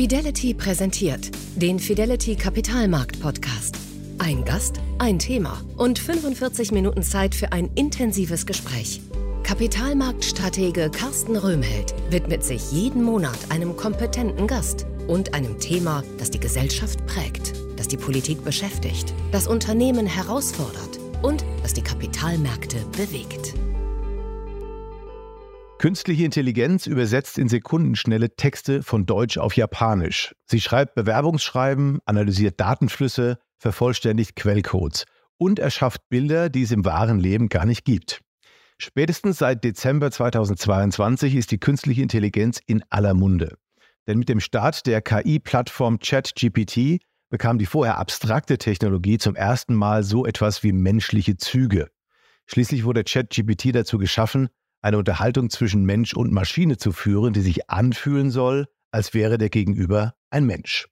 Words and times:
Fidelity 0.00 0.54
präsentiert 0.54 1.30
den 1.56 1.78
Fidelity 1.78 2.34
Kapitalmarkt 2.34 3.20
Podcast. 3.20 3.76
Ein 4.16 4.46
Gast, 4.46 4.80
ein 4.98 5.18
Thema 5.18 5.60
und 5.76 5.98
45 5.98 6.72
Minuten 6.72 7.02
Zeit 7.02 7.34
für 7.34 7.52
ein 7.52 7.68
intensives 7.74 8.46
Gespräch. 8.46 9.02
Kapitalmarktstratege 9.42 10.90
Carsten 10.90 11.36
Röhmheld 11.36 11.94
widmet 12.08 12.42
sich 12.44 12.72
jeden 12.72 13.02
Monat 13.02 13.38
einem 13.50 13.76
kompetenten 13.76 14.46
Gast 14.46 14.86
und 15.06 15.34
einem 15.34 15.60
Thema, 15.60 16.02
das 16.16 16.30
die 16.30 16.40
Gesellschaft 16.40 17.04
prägt, 17.04 17.52
das 17.76 17.86
die 17.86 17.98
Politik 17.98 18.42
beschäftigt, 18.42 19.12
das 19.32 19.46
Unternehmen 19.46 20.06
herausfordert 20.06 20.98
und 21.20 21.44
das 21.62 21.74
die 21.74 21.82
Kapitalmärkte 21.82 22.78
bewegt. 22.96 23.39
Künstliche 25.80 26.26
Intelligenz 26.26 26.86
übersetzt 26.86 27.38
in 27.38 27.48
Sekundenschnelle 27.48 28.36
Texte 28.36 28.82
von 28.82 29.06
Deutsch 29.06 29.38
auf 29.38 29.56
Japanisch. 29.56 30.34
Sie 30.44 30.60
schreibt 30.60 30.94
Bewerbungsschreiben, 30.94 32.00
analysiert 32.04 32.60
Datenflüsse, 32.60 33.38
vervollständigt 33.56 34.36
Quellcodes 34.36 35.06
und 35.38 35.58
erschafft 35.58 36.06
Bilder, 36.10 36.50
die 36.50 36.64
es 36.64 36.70
im 36.70 36.84
wahren 36.84 37.18
Leben 37.18 37.48
gar 37.48 37.64
nicht 37.64 37.86
gibt. 37.86 38.20
Spätestens 38.76 39.38
seit 39.38 39.64
Dezember 39.64 40.10
2022 40.10 41.34
ist 41.34 41.50
die 41.50 41.58
künstliche 41.58 42.02
Intelligenz 42.02 42.60
in 42.66 42.84
aller 42.90 43.14
Munde. 43.14 43.56
Denn 44.06 44.18
mit 44.18 44.28
dem 44.28 44.40
Start 44.40 44.86
der 44.86 45.00
KI-Plattform 45.00 45.98
ChatGPT 45.98 47.00
bekam 47.30 47.56
die 47.56 47.64
vorher 47.64 47.96
abstrakte 47.96 48.58
Technologie 48.58 49.16
zum 49.16 49.34
ersten 49.34 49.74
Mal 49.74 50.02
so 50.02 50.26
etwas 50.26 50.62
wie 50.62 50.72
menschliche 50.72 51.38
Züge. 51.38 51.88
Schließlich 52.44 52.84
wurde 52.84 53.02
ChatGPT 53.02 53.74
dazu 53.74 53.96
geschaffen, 53.96 54.50
eine 54.82 54.98
Unterhaltung 54.98 55.50
zwischen 55.50 55.84
Mensch 55.84 56.14
und 56.14 56.32
Maschine 56.32 56.76
zu 56.76 56.92
führen, 56.92 57.32
die 57.32 57.40
sich 57.40 57.70
anfühlen 57.70 58.30
soll, 58.30 58.66
als 58.90 59.14
wäre 59.14 59.38
der 59.38 59.50
Gegenüber 59.50 60.14
ein 60.30 60.44
Mensch. 60.46 60.88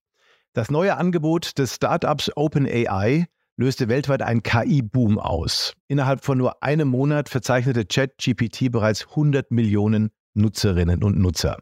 Das 0.53 0.71
neue 0.71 0.97
Angebot 0.97 1.59
des 1.59 1.75
Startups 1.75 2.31
OpenAI 2.35 3.27
löste 3.57 3.89
weltweit 3.89 4.23
einen 4.23 4.43
KI-Boom 4.43 5.19
aus. 5.19 5.75
Innerhalb 5.89 6.25
von 6.25 6.39
nur 6.39 6.63
einem 6.63 6.89
Monat 6.89 7.29
verzeichnete 7.29 7.85
ChatGPT 7.85 8.71
bereits 8.71 9.09
100 9.09 9.51
Millionen 9.51 10.11
Nutzerinnen 10.35 11.03
und 11.03 11.19
Nutzer. 11.19 11.59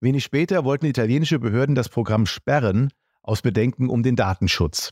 Wenig 0.00 0.22
später 0.22 0.64
wollten 0.64 0.86
italienische 0.86 1.38
Behörden 1.38 1.74
das 1.74 1.88
Programm 1.88 2.26
sperren, 2.26 2.90
aus 3.22 3.40
Bedenken 3.40 3.88
um 3.88 4.02
den 4.02 4.16
Datenschutz. 4.16 4.90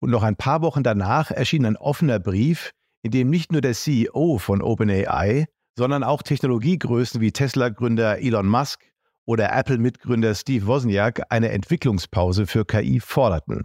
Und 0.00 0.10
noch 0.10 0.22
ein 0.22 0.36
paar 0.36 0.62
Wochen 0.62 0.82
danach 0.82 1.30
erschien 1.30 1.66
ein 1.66 1.76
offener 1.76 2.18
Brief, 2.18 2.72
in 3.02 3.10
dem 3.10 3.28
nicht 3.28 3.52
nur 3.52 3.60
der 3.60 3.74
CEO 3.74 4.38
von 4.38 4.62
OpenAI, 4.62 5.46
sondern 5.76 6.04
auch 6.04 6.22
Technologiegrößen 6.22 7.20
wie 7.20 7.32
Tesla-Gründer 7.32 8.18
Elon 8.18 8.46
Musk 8.46 8.84
oder 9.24 9.52
Apple-Mitgründer 9.52 10.34
Steve 10.34 10.66
Wozniak 10.66 11.22
eine 11.30 11.50
Entwicklungspause 11.50 12.46
für 12.46 12.64
KI 12.64 13.00
forderten. 13.00 13.62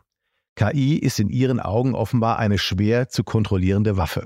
KI 0.56 0.98
ist 0.98 1.20
in 1.20 1.30
ihren 1.30 1.60
Augen 1.60 1.96
offenbar 1.96 2.40
eine 2.40 2.58
schwer 2.58 3.10
zu 3.10 3.24
kontrollierende 3.24 3.98
Waffe. 3.98 4.26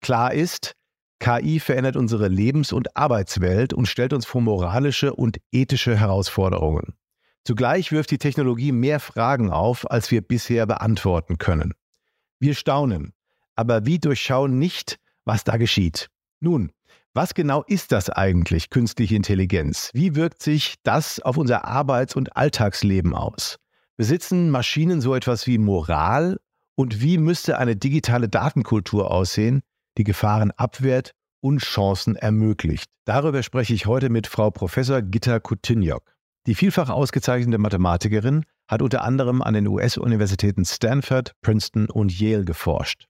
Klar 0.00 0.34
ist, 0.34 0.74
KI 1.20 1.60
verändert 1.60 1.96
unsere 1.96 2.28
Lebens- 2.28 2.72
und 2.72 2.96
Arbeitswelt 2.96 3.72
und 3.72 3.86
stellt 3.86 4.12
uns 4.12 4.26
vor 4.26 4.40
moralische 4.40 5.14
und 5.14 5.38
ethische 5.52 5.96
Herausforderungen. 5.96 6.94
Zugleich 7.44 7.92
wirft 7.92 8.10
die 8.10 8.18
Technologie 8.18 8.72
mehr 8.72 9.00
Fragen 9.00 9.50
auf, 9.50 9.90
als 9.90 10.10
wir 10.10 10.22
bisher 10.22 10.66
beantworten 10.66 11.38
können. 11.38 11.74
Wir 12.40 12.54
staunen, 12.54 13.12
aber 13.54 13.86
wie 13.86 13.98
durchschauen 13.98 14.58
nicht, 14.58 14.98
was 15.24 15.44
da 15.44 15.56
geschieht. 15.56 16.08
Nun, 16.40 16.72
was 17.14 17.34
genau 17.34 17.62
ist 17.62 17.92
das 17.92 18.10
eigentlich, 18.10 18.70
künstliche 18.70 19.14
Intelligenz? 19.14 19.90
Wie 19.94 20.16
wirkt 20.16 20.42
sich 20.42 20.74
das 20.82 21.20
auf 21.20 21.36
unser 21.36 21.64
Arbeits- 21.64 22.16
und 22.16 22.36
Alltagsleben 22.36 23.14
aus? 23.14 23.56
Besitzen 23.96 24.50
Maschinen 24.50 25.00
so 25.00 25.14
etwas 25.14 25.46
wie 25.46 25.58
Moral? 25.58 26.40
Und 26.74 27.00
wie 27.00 27.18
müsste 27.18 27.58
eine 27.58 27.76
digitale 27.76 28.28
Datenkultur 28.28 29.12
aussehen, 29.12 29.62
die 29.96 30.02
Gefahren 30.02 30.50
abwehrt 30.50 31.12
und 31.40 31.60
Chancen 31.62 32.16
ermöglicht? 32.16 32.90
Darüber 33.04 33.44
spreche 33.44 33.74
ich 33.74 33.86
heute 33.86 34.08
mit 34.08 34.26
Frau 34.26 34.50
Professor 34.50 35.00
Gitta 35.00 35.38
Kutinjok. 35.38 36.02
Die 36.48 36.56
vielfach 36.56 36.90
ausgezeichnete 36.90 37.58
Mathematikerin 37.58 38.44
hat 38.66 38.82
unter 38.82 39.04
anderem 39.04 39.40
an 39.40 39.54
den 39.54 39.68
US-Universitäten 39.68 40.64
Stanford, 40.64 41.32
Princeton 41.42 41.88
und 41.88 42.18
Yale 42.18 42.44
geforscht. 42.44 43.06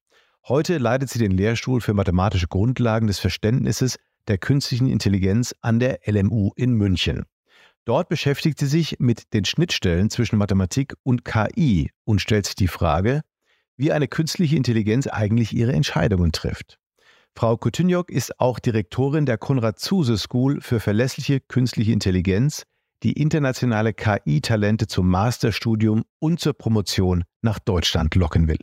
Heute 0.46 0.76
leitet 0.76 1.08
sie 1.08 1.18
den 1.18 1.30
Lehrstuhl 1.30 1.80
für 1.80 1.94
mathematische 1.94 2.48
Grundlagen 2.48 3.06
des 3.06 3.18
Verständnisses 3.18 3.98
der 4.28 4.36
künstlichen 4.36 4.88
Intelligenz 4.88 5.54
an 5.62 5.78
der 5.78 6.00
LMU 6.04 6.50
in 6.54 6.74
München. 6.74 7.24
Dort 7.86 8.10
beschäftigt 8.10 8.58
sie 8.58 8.66
sich 8.66 8.96
mit 8.98 9.32
den 9.32 9.46
Schnittstellen 9.46 10.10
zwischen 10.10 10.36
Mathematik 10.36 10.94
und 11.02 11.24
KI 11.24 11.90
und 12.04 12.20
stellt 12.20 12.44
sich 12.44 12.56
die 12.56 12.68
Frage, 12.68 13.22
wie 13.78 13.90
eine 13.90 14.06
künstliche 14.06 14.56
Intelligenz 14.56 15.06
eigentlich 15.06 15.54
ihre 15.54 15.72
Entscheidungen 15.72 16.30
trifft. 16.30 16.78
Frau 17.34 17.56
Kutyniok 17.56 18.10
ist 18.10 18.38
auch 18.38 18.58
Direktorin 18.58 19.24
der 19.24 19.38
Konrad-Zuse 19.38 20.18
School 20.18 20.60
für 20.60 20.78
verlässliche 20.78 21.40
künstliche 21.40 21.92
Intelligenz, 21.92 22.64
die 23.02 23.14
internationale 23.14 23.94
KI-Talente 23.94 24.88
zum 24.88 25.08
Masterstudium 25.08 26.04
und 26.18 26.38
zur 26.38 26.52
Promotion 26.52 27.24
nach 27.40 27.58
Deutschland 27.58 28.14
locken 28.14 28.46
will. 28.46 28.60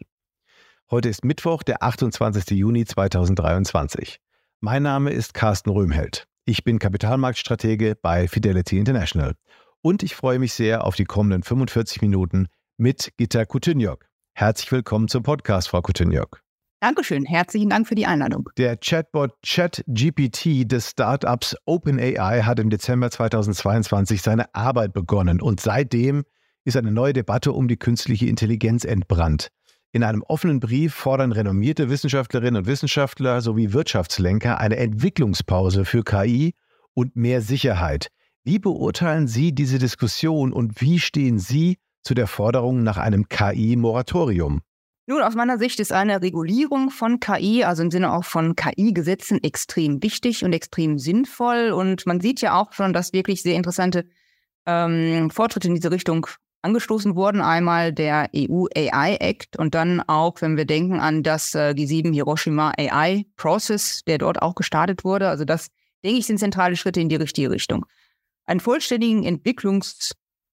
Heute 0.92 1.08
ist 1.08 1.24
Mittwoch, 1.24 1.64
der 1.64 1.84
28. 1.84 2.50
Juni 2.50 2.84
2023. 2.84 4.20
Mein 4.60 4.84
Name 4.84 5.12
ist 5.12 5.34
Carsten 5.34 5.70
Röhmheld. 5.70 6.28
Ich 6.44 6.66
bin 6.66 6.80
Kapitalmarktstratege 6.80 7.96
bei 7.96 8.28
Fidelity 8.28 8.78
International 8.78 9.36
und 9.82 10.04
ich 10.04 10.16
freue 10.16 10.38
mich 10.38 10.52
sehr 10.52 10.84
auf 10.84 10.98
die 10.98 11.06
kommenden 11.06 11.44
45 11.44 12.02
Minuten 12.02 12.50
mit 12.76 13.14
Gitta 13.16 13.46
Kutynjok. 13.46 14.06
Herzlich 14.34 14.70
willkommen 14.70 15.08
zum 15.08 15.24
Podcast, 15.24 15.70
Frau 15.70 15.82
Kutynjok. 15.82 16.42
Dankeschön, 16.82 17.24
herzlichen 17.24 17.70
Dank 17.70 17.88
für 17.88 17.96
die 17.96 18.06
Einladung. 18.06 18.50
Der 18.58 18.76
Chatbot 18.76 19.32
ChatGPT 19.48 20.70
des 20.70 20.90
Startups 20.90 21.56
OpenAI 21.66 22.42
hat 22.42 22.60
im 22.60 22.70
Dezember 22.70 23.10
2022 23.10 24.22
seine 24.22 24.54
Arbeit 24.54 24.92
begonnen 24.92 25.40
und 25.40 25.62
seitdem 25.62 26.26
ist 26.66 26.76
eine 26.76 26.92
neue 26.92 27.14
Debatte 27.14 27.54
um 27.54 27.70
die 27.70 27.78
künstliche 27.78 28.26
Intelligenz 28.26 28.84
entbrannt. 28.84 29.52
In 29.94 30.04
einem 30.04 30.24
offenen 30.24 30.62
Brief 30.62 30.94
fordern 30.94 31.34
renommierte 31.34 31.90
Wissenschaftlerinnen 31.90 32.62
und 32.62 32.68
Wissenschaftler 32.68 33.42
sowie 33.42 33.74
Wirtschaftslenker 33.74 34.58
eine 34.58 34.78
Entwicklungspause 34.78 35.84
für 35.84 36.04
KI 36.04 36.54
und 36.94 37.18
mehr 37.18 37.42
Sicherheit. 37.42 38.08
Wie 38.46 38.58
beurteilen 38.58 39.28
Sie 39.28 39.54
diese 39.54 39.80
Diskussion 39.80 40.54
und 40.54 40.80
wie 40.80 41.00
stehen 41.00 41.40
Sie 41.40 41.78
zu 42.04 42.14
der 42.14 42.28
Forderung 42.28 42.84
nach 42.84 42.98
einem 42.98 43.28
KI-Moratorium? 43.28 44.62
Nun, 45.08 45.22
aus 45.22 45.36
meiner 45.36 45.58
Sicht 45.58 45.80
ist 45.82 45.92
eine 45.92 46.22
Regulierung 46.22 46.90
von 46.90 47.20
KI, 47.20 47.66
also 47.66 47.84
im 47.84 47.92
Sinne 47.92 48.14
auch 48.14 48.24
von 48.24 48.56
KI-Gesetzen, 48.56 49.44
extrem 49.44 50.02
wichtig 50.02 50.46
und 50.46 50.54
extrem 50.54 51.00
sinnvoll. 51.00 51.72
Und 51.72 52.06
man 52.06 52.22
sieht 52.22 52.40
ja 52.40 52.58
auch 52.58 52.72
schon, 52.72 52.94
dass 52.94 53.12
wirklich 53.12 53.42
sehr 53.42 53.56
interessante 53.56 54.06
ähm, 54.66 55.30
Fortschritte 55.32 55.68
in 55.68 55.76
diese 55.76 55.92
Richtung 55.92 56.28
angestoßen 56.62 57.16
wurden. 57.16 57.42
Einmal 57.42 57.94
der 57.94 58.30
EU 58.36 58.66
AI 58.76 59.16
Act 59.16 59.58
und 59.58 59.76
dann 59.76 60.02
auch, 60.02 60.42
wenn 60.42 60.58
wir 60.58 60.66
denken 60.66 61.00
an 61.00 61.24
das 61.24 61.56
äh, 61.56 61.74
G7 61.76 62.14
Hiroshima 62.14 62.74
AI 62.78 63.26
Process, 63.36 64.04
der 64.06 64.18
dort 64.18 64.42
auch 64.42 64.56
gestartet 64.56 65.04
wurde. 65.04 65.30
Also 65.30 65.46
das, 65.46 65.68
denke 66.04 66.20
ich, 66.20 66.28
sind 66.28 66.40
zentrale 66.40 66.76
Schritte 66.76 67.02
in 67.02 67.10
die 67.10 67.16
richtige 67.16 67.52
Richtung. 67.52 67.86
Einen 68.46 68.60
vollständigen 68.60 69.24
Entwicklungs- 69.24 70.12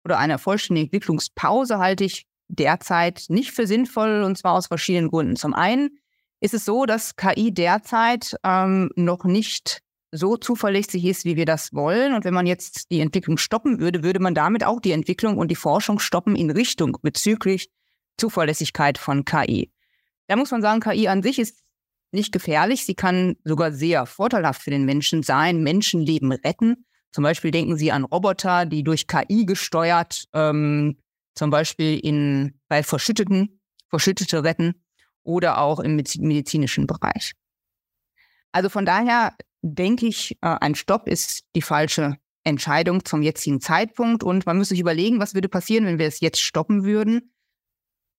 oder 0.04 0.18
eine 0.18 0.38
vollständige 0.38 0.86
Entwicklungspause 0.86 1.78
halte 1.78 2.04
ich 2.04 2.26
derzeit 2.48 3.24
nicht 3.28 3.52
für 3.52 3.66
sinnvoll 3.66 4.22
und 4.22 4.36
zwar 4.36 4.52
aus 4.52 4.66
verschiedenen 4.66 5.10
Gründen. 5.10 5.36
Zum 5.36 5.54
einen 5.54 5.98
ist 6.40 6.54
es 6.54 6.64
so, 6.64 6.84
dass 6.84 7.16
KI 7.16 7.52
derzeit 7.52 8.36
ähm, 8.44 8.90
noch 8.96 9.24
nicht 9.24 9.80
so 10.14 10.36
zuverlässig 10.36 11.04
ist, 11.04 11.24
wie 11.24 11.36
wir 11.36 11.44
das 11.44 11.72
wollen. 11.72 12.14
Und 12.14 12.24
wenn 12.24 12.34
man 12.34 12.46
jetzt 12.46 12.90
die 12.90 13.00
Entwicklung 13.00 13.36
stoppen 13.36 13.80
würde, 13.80 14.02
würde 14.02 14.20
man 14.20 14.34
damit 14.34 14.64
auch 14.64 14.80
die 14.80 14.92
Entwicklung 14.92 15.38
und 15.38 15.50
die 15.50 15.56
Forschung 15.56 15.98
stoppen 15.98 16.36
in 16.36 16.50
Richtung 16.50 16.96
bezüglich 17.02 17.70
Zuverlässigkeit 18.16 18.96
von 18.96 19.24
KI. 19.24 19.72
Da 20.28 20.36
muss 20.36 20.50
man 20.50 20.62
sagen, 20.62 20.80
KI 20.80 21.08
an 21.08 21.22
sich 21.22 21.38
ist 21.38 21.62
nicht 22.12 22.32
gefährlich. 22.32 22.86
Sie 22.86 22.94
kann 22.94 23.36
sogar 23.44 23.72
sehr 23.72 24.06
vorteilhaft 24.06 24.62
für 24.62 24.70
den 24.70 24.84
Menschen 24.84 25.22
sein, 25.22 25.62
Menschenleben 25.62 26.32
retten. 26.32 26.86
Zum 27.12 27.24
Beispiel 27.24 27.50
denken 27.50 27.76
Sie 27.76 27.92
an 27.92 28.04
Roboter, 28.04 28.66
die 28.66 28.84
durch 28.84 29.06
KI 29.06 29.44
gesteuert, 29.46 30.26
ähm, 30.32 30.96
zum 31.34 31.50
Beispiel 31.50 31.98
in, 31.98 32.60
bei 32.68 32.82
Verschütteten, 32.82 33.60
Verschüttete 33.88 34.44
retten 34.44 34.74
oder 35.24 35.58
auch 35.58 35.80
im 35.80 35.96
medizinischen 35.96 36.86
Bereich. 36.86 37.32
Also 38.52 38.68
von 38.68 38.86
daher 38.86 39.34
denke 39.64 40.06
ich, 40.06 40.36
äh, 40.42 40.56
ein 40.60 40.74
Stopp 40.74 41.08
ist 41.08 41.44
die 41.56 41.62
falsche 41.62 42.16
Entscheidung 42.44 43.04
zum 43.04 43.22
jetzigen 43.22 43.60
Zeitpunkt. 43.60 44.22
Und 44.22 44.46
man 44.46 44.58
muss 44.58 44.68
sich 44.68 44.80
überlegen, 44.80 45.18
was 45.18 45.34
würde 45.34 45.48
passieren, 45.48 45.86
wenn 45.86 45.98
wir 45.98 46.06
es 46.06 46.20
jetzt 46.20 46.40
stoppen 46.40 46.84
würden. 46.84 47.32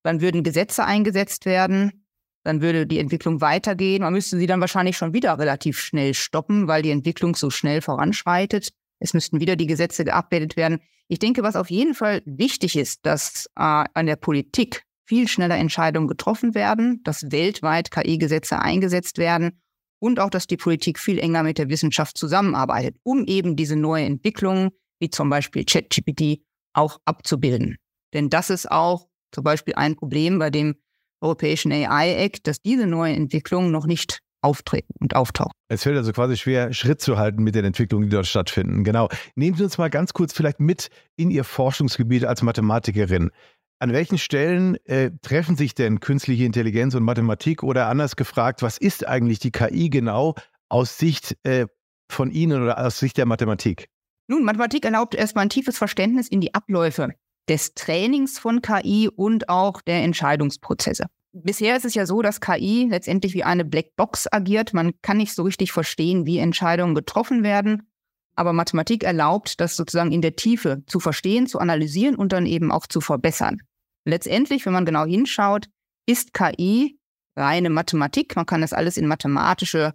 Dann 0.03 0.21
würden 0.21 0.43
Gesetze 0.43 0.85
eingesetzt 0.85 1.45
werden. 1.45 2.05
Dann 2.43 2.61
würde 2.61 2.87
die 2.87 2.99
Entwicklung 2.99 3.41
weitergehen. 3.41 4.01
Man 4.01 4.13
müsste 4.13 4.37
sie 4.37 4.47
dann 4.47 4.61
wahrscheinlich 4.61 4.97
schon 4.97 5.13
wieder 5.13 5.37
relativ 5.37 5.79
schnell 5.79 6.13
stoppen, 6.13 6.67
weil 6.67 6.81
die 6.81 6.91
Entwicklung 6.91 7.35
so 7.35 7.49
schnell 7.49 7.81
voranschreitet. 7.81 8.69
es 8.99 9.13
müssten 9.13 9.39
wieder 9.39 9.55
die 9.55 9.67
Gesetze 9.67 10.03
geupdatet 10.05 10.57
werden. 10.57 10.79
Ich 11.07 11.19
denke, 11.19 11.43
was 11.43 11.55
auf 11.55 11.69
jeden 11.69 11.93
Fall 11.93 12.23
wichtig 12.25 12.75
ist, 12.75 13.05
dass 13.05 13.45
äh, 13.55 13.85
an 13.93 14.05
der 14.05 14.15
Politik 14.15 14.83
viel 15.05 15.27
schneller 15.27 15.57
Entscheidungen 15.57 16.07
getroffen 16.07 16.55
werden, 16.55 17.01
dass 17.03 17.31
weltweit 17.31 17.91
KI-Gesetze 17.91 18.59
eingesetzt 18.59 19.19
werden 19.19 19.59
und 20.05 20.19
auch, 20.19 20.29
dass 20.29 20.45
die 20.45 20.55
Politik 20.55 20.99
viel 20.99 21.17
enger 21.17 21.41
mit 21.41 21.57
der 21.57 21.69
Wissenschaft 21.69 22.15
zusammenarbeitet, 22.15 22.95
um 23.01 23.25
eben 23.25 23.55
diese 23.55 23.75
neue 23.75 24.05
Entwicklungen, 24.05 24.69
wie 24.99 25.09
zum 25.09 25.31
Beispiel 25.31 25.65
ChatGPT, 25.65 26.43
auch 26.73 26.99
abzubilden. 27.05 27.77
Denn 28.13 28.29
das 28.29 28.51
ist 28.51 28.69
auch 28.69 29.07
zum 29.31 29.43
Beispiel 29.43 29.73
ein 29.73 29.95
Problem 29.95 30.37
bei 30.37 30.51
dem 30.51 30.75
Europäischen 31.21 31.71
AI 31.71 32.13
Act, 32.23 32.45
dass 32.45 32.61
diese 32.61 32.85
neuen 32.85 33.15
Entwicklungen 33.15 33.71
noch 33.71 33.87
nicht 33.87 34.19
auftreten 34.41 34.93
und 34.99 35.15
auftauchen. 35.15 35.51
Es 35.69 35.81
fällt 35.81 35.97
also 35.97 36.11
quasi 36.11 36.37
schwer, 36.37 36.71
Schritt 36.71 37.01
zu 37.01 37.17
halten 37.17 37.41
mit 37.41 37.55
den 37.55 37.65
Entwicklungen, 37.65 38.07
die 38.07 38.13
dort 38.13 38.27
stattfinden. 38.27 38.83
Genau. 38.83 39.09
Nehmen 39.33 39.57
Sie 39.57 39.63
uns 39.63 39.79
mal 39.79 39.89
ganz 39.89 40.13
kurz 40.13 40.33
vielleicht 40.33 40.59
mit 40.59 40.89
in 41.15 41.31
Ihr 41.31 41.43
Forschungsgebiet 41.43 42.25
als 42.25 42.43
Mathematikerin. 42.43 43.31
An 43.79 43.91
welchen 43.91 44.17
Stellen 44.17 44.77
äh, 44.85 45.11
treffen 45.21 45.57
sich 45.57 45.75
denn 45.75 45.99
künstliche 45.99 46.45
Intelligenz 46.45 46.95
und 46.95 47.03
Mathematik 47.03 47.61
oder 47.61 47.87
anders 47.87 48.15
gefragt, 48.15 48.61
was 48.61 48.77
ist 48.77 49.05
eigentlich 49.05 49.39
die 49.39 49.51
KI 49.51 49.89
genau 49.89 50.35
aus 50.69 50.97
Sicht 50.97 51.37
äh, 51.43 51.67
von 52.09 52.31
Ihnen 52.31 52.63
oder 52.63 52.83
aus 52.83 52.99
Sicht 52.99 53.17
der 53.17 53.25
Mathematik? 53.25 53.89
Nun, 54.27 54.43
Mathematik 54.43 54.85
erlaubt 54.85 55.13
erstmal 55.13 55.45
ein 55.45 55.49
tiefes 55.49 55.77
Verständnis 55.77 56.27
in 56.27 56.41
die 56.41 56.53
Abläufe 56.53 57.09
des 57.47 57.73
Trainings 57.75 58.39
von 58.39 58.61
KI 58.61 59.09
und 59.13 59.49
auch 59.49 59.81
der 59.81 60.03
Entscheidungsprozesse. 60.03 61.05
Bisher 61.33 61.75
ist 61.75 61.85
es 61.85 61.95
ja 61.95 62.05
so, 62.05 62.21
dass 62.21 62.39
KI 62.39 62.87
letztendlich 62.89 63.33
wie 63.33 63.43
eine 63.43 63.65
Blackbox 63.65 64.31
agiert. 64.31 64.73
Man 64.73 64.93
kann 65.01 65.17
nicht 65.17 65.33
so 65.33 65.43
richtig 65.43 65.73
verstehen, 65.73 66.25
wie 66.25 66.37
Entscheidungen 66.37 66.95
getroffen 66.95 67.43
werden. 67.43 67.89
Aber 68.35 68.53
Mathematik 68.53 69.03
erlaubt, 69.03 69.59
das 69.61 69.75
sozusagen 69.75 70.11
in 70.11 70.21
der 70.21 70.35
Tiefe 70.35 70.83
zu 70.87 70.99
verstehen, 70.99 71.47
zu 71.47 71.59
analysieren 71.59 72.15
und 72.15 72.33
dann 72.33 72.45
eben 72.45 72.71
auch 72.71 72.87
zu 72.87 73.01
verbessern. 73.01 73.61
Letztendlich, 74.05 74.65
wenn 74.65 74.73
man 74.73 74.85
genau 74.85 75.05
hinschaut, 75.05 75.67
ist 76.05 76.33
KI 76.33 76.99
reine 77.35 77.69
Mathematik. 77.69 78.35
Man 78.35 78.45
kann 78.45 78.61
das 78.61 78.73
alles 78.73 78.97
in 78.97 79.07
mathematische 79.07 79.93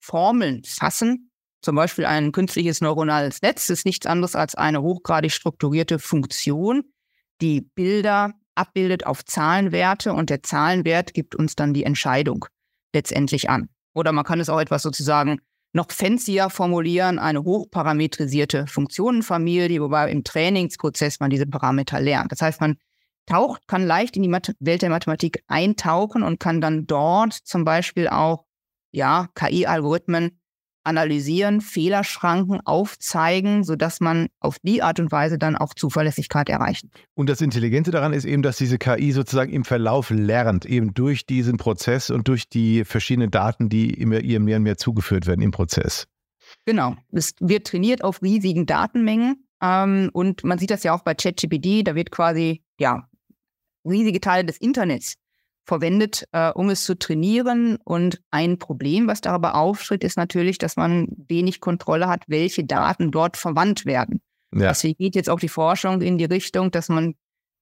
Formeln 0.00 0.62
fassen. 0.64 1.30
Zum 1.62 1.74
Beispiel 1.74 2.04
ein 2.04 2.32
künstliches 2.32 2.80
neuronales 2.80 3.42
Netz 3.42 3.68
ist 3.70 3.86
nichts 3.86 4.06
anderes 4.06 4.36
als 4.36 4.54
eine 4.54 4.82
hochgradig 4.82 5.32
strukturierte 5.32 5.98
Funktion, 5.98 6.84
die 7.40 7.60
Bilder 7.60 8.34
abbildet 8.54 9.04
auf 9.06 9.24
Zahlenwerte 9.24 10.12
und 10.12 10.30
der 10.30 10.42
Zahlenwert 10.42 11.12
gibt 11.12 11.34
uns 11.34 11.56
dann 11.56 11.74
die 11.74 11.84
Entscheidung 11.84 12.46
letztendlich 12.94 13.50
an. 13.50 13.68
Oder 13.94 14.12
man 14.12 14.24
kann 14.24 14.40
es 14.40 14.48
auch 14.48 14.60
etwas 14.60 14.82
sozusagen 14.82 15.40
noch 15.72 15.90
fancier 15.90 16.50
formulieren, 16.50 17.18
eine 17.18 17.42
hochparametrisierte 17.42 18.66
Funktionenfamilie, 18.66 19.80
wobei 19.80 20.10
im 20.10 20.24
Trainingsprozess 20.24 21.20
man 21.20 21.30
diese 21.30 21.46
Parameter 21.46 22.00
lernt. 22.00 22.32
Das 22.32 22.40
heißt, 22.40 22.60
man 22.60 22.76
taucht, 23.26 23.66
kann 23.68 23.86
leicht 23.86 24.16
in 24.16 24.22
die 24.22 24.32
Welt 24.60 24.82
der 24.82 24.90
Mathematik 24.90 25.42
eintauchen 25.48 26.22
und 26.22 26.40
kann 26.40 26.60
dann 26.60 26.86
dort 26.86 27.34
zum 27.34 27.64
Beispiel 27.64 28.08
auch 28.08 28.44
ja, 28.92 29.28
KI-Algorithmen 29.34 30.40
analysieren, 30.86 31.60
Fehlerschranken 31.60 32.60
aufzeigen, 32.64 33.64
sodass 33.64 34.00
man 34.00 34.28
auf 34.40 34.58
die 34.62 34.82
Art 34.82 35.00
und 35.00 35.12
Weise 35.12 35.38
dann 35.38 35.56
auch 35.56 35.74
Zuverlässigkeit 35.74 36.48
erreicht. 36.48 36.86
Und 37.14 37.28
das 37.28 37.40
Intelligente 37.40 37.90
daran 37.90 38.12
ist 38.12 38.24
eben, 38.24 38.42
dass 38.42 38.56
diese 38.56 38.78
KI 38.78 39.12
sozusagen 39.12 39.52
im 39.52 39.64
Verlauf 39.64 40.10
lernt, 40.10 40.64
eben 40.64 40.94
durch 40.94 41.26
diesen 41.26 41.56
Prozess 41.56 42.10
und 42.10 42.28
durch 42.28 42.48
die 42.48 42.84
verschiedenen 42.84 43.30
Daten, 43.30 43.68
die 43.68 43.92
immer 43.92 44.20
ihr 44.20 44.40
mehr 44.40 44.56
und 44.56 44.62
mehr 44.62 44.76
zugeführt 44.76 45.26
werden 45.26 45.42
im 45.42 45.50
Prozess. 45.50 46.06
Genau. 46.64 46.94
Es 47.12 47.34
wird 47.40 47.66
trainiert 47.66 48.04
auf 48.04 48.22
riesigen 48.22 48.66
Datenmengen. 48.66 49.44
Ähm, 49.60 50.10
und 50.12 50.44
man 50.44 50.58
sieht 50.58 50.70
das 50.70 50.82
ja 50.82 50.94
auch 50.94 51.02
bei 51.02 51.14
ChatGPT, 51.14 51.86
da 51.86 51.94
wird 51.94 52.10
quasi, 52.10 52.62
ja, 52.78 53.08
riesige 53.84 54.20
Teile 54.20 54.44
des 54.44 54.58
Internets 54.58 55.16
verwendet, 55.66 56.26
äh, 56.32 56.50
um 56.50 56.70
es 56.70 56.84
zu 56.84 56.98
trainieren. 56.98 57.78
Und 57.84 58.22
ein 58.30 58.58
Problem, 58.58 59.08
was 59.08 59.20
darüber 59.20 59.56
auftritt, 59.56 60.04
ist 60.04 60.16
natürlich, 60.16 60.58
dass 60.58 60.76
man 60.76 61.08
wenig 61.28 61.60
Kontrolle 61.60 62.08
hat, 62.08 62.22
welche 62.28 62.64
Daten 62.64 63.10
dort 63.10 63.36
verwandt 63.36 63.84
werden. 63.84 64.20
Ja. 64.52 64.68
Deswegen 64.68 64.96
geht 64.98 65.14
jetzt 65.14 65.28
auch 65.28 65.40
die 65.40 65.48
Forschung 65.48 66.00
in 66.00 66.18
die 66.18 66.24
Richtung, 66.24 66.70
dass 66.70 66.88
man 66.88 67.14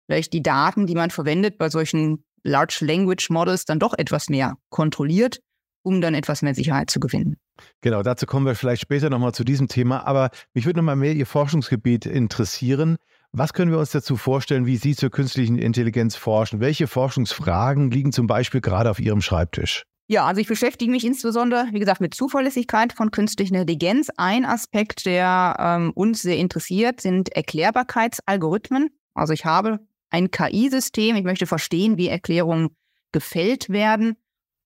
vielleicht 0.07 0.33
die 0.33 0.43
Daten, 0.43 0.87
die 0.87 0.95
man 0.95 1.11
verwendet 1.11 1.59
bei 1.59 1.71
solchen 1.71 2.25
Large 2.43 2.79
Language 2.83 3.31
Models, 3.31 3.65
dann 3.65 3.79
doch 3.79 3.95
etwas 3.97 4.29
mehr 4.29 4.57
kontrolliert, 4.69 5.41
um 5.83 6.03
dann 6.03 6.15
etwas 6.15 6.43
mehr 6.43 6.55
Sicherheit 6.55 6.91
zu 6.91 7.01
gewinnen. 7.01 7.37
Genau, 7.81 8.03
dazu 8.03 8.27
kommen 8.27 8.47
wir 8.47 8.55
vielleicht 8.55 8.83
später 8.83 9.09
nochmal 9.09 9.33
zu 9.33 9.45
diesem 9.45 9.69
Thema. 9.69 10.07
Aber 10.07 10.31
mich 10.53 10.67
würde 10.67 10.79
nochmal 10.79 10.97
mehr 10.97 11.15
Ihr 11.15 11.27
Forschungsgebiet 11.27 12.05
interessieren. 12.05 12.97
Was 13.37 13.53
können 13.53 13.73
wir 13.73 13.81
uns 13.81 13.91
dazu 13.91 14.17
vorstellen, 14.17 14.65
wie 14.65 14.77
Sie 14.77 14.95
zur 14.95 15.11
künstlichen 15.11 15.59
Intelligenz 15.59 16.15
forschen? 16.15 16.61
Welche 16.61 16.87
Forschungsfragen 16.87 17.91
liegen 17.91 18.13
zum 18.13 18.29
Beispiel 18.29 18.61
gerade 18.61 18.89
auf 18.89 19.01
Ihrem 19.01 19.21
Schreibtisch? 19.21 19.83
Ja, 20.07 20.25
also 20.25 20.41
ich 20.41 20.47
beschäftige 20.47 20.93
mich 20.93 21.05
insbesondere, 21.05 21.67
wie 21.73 21.81
gesagt, 21.81 22.01
mit 22.01 22.15
Zuverlässigkeit 22.15 22.93
von 22.93 23.11
künstlicher 23.11 23.57
Intelligenz. 23.57 24.09
Ein 24.17 24.45
Aspekt, 24.45 25.05
der 25.05 25.57
ähm, 25.59 25.91
uns 25.97 26.23
sehr 26.23 26.37
interessiert, 26.37 27.01
sind 27.01 27.29
Erklärbarkeitsalgorithmen. 27.31 28.91
Also 29.15 29.33
ich 29.33 29.45
habe 29.45 29.81
ein 30.11 30.31
KI-System, 30.31 31.17
ich 31.17 31.25
möchte 31.25 31.47
verstehen, 31.47 31.99
wie 31.99 32.07
Erklärungen 32.07 32.77
gefällt 33.11 33.69
werden. 33.69 34.15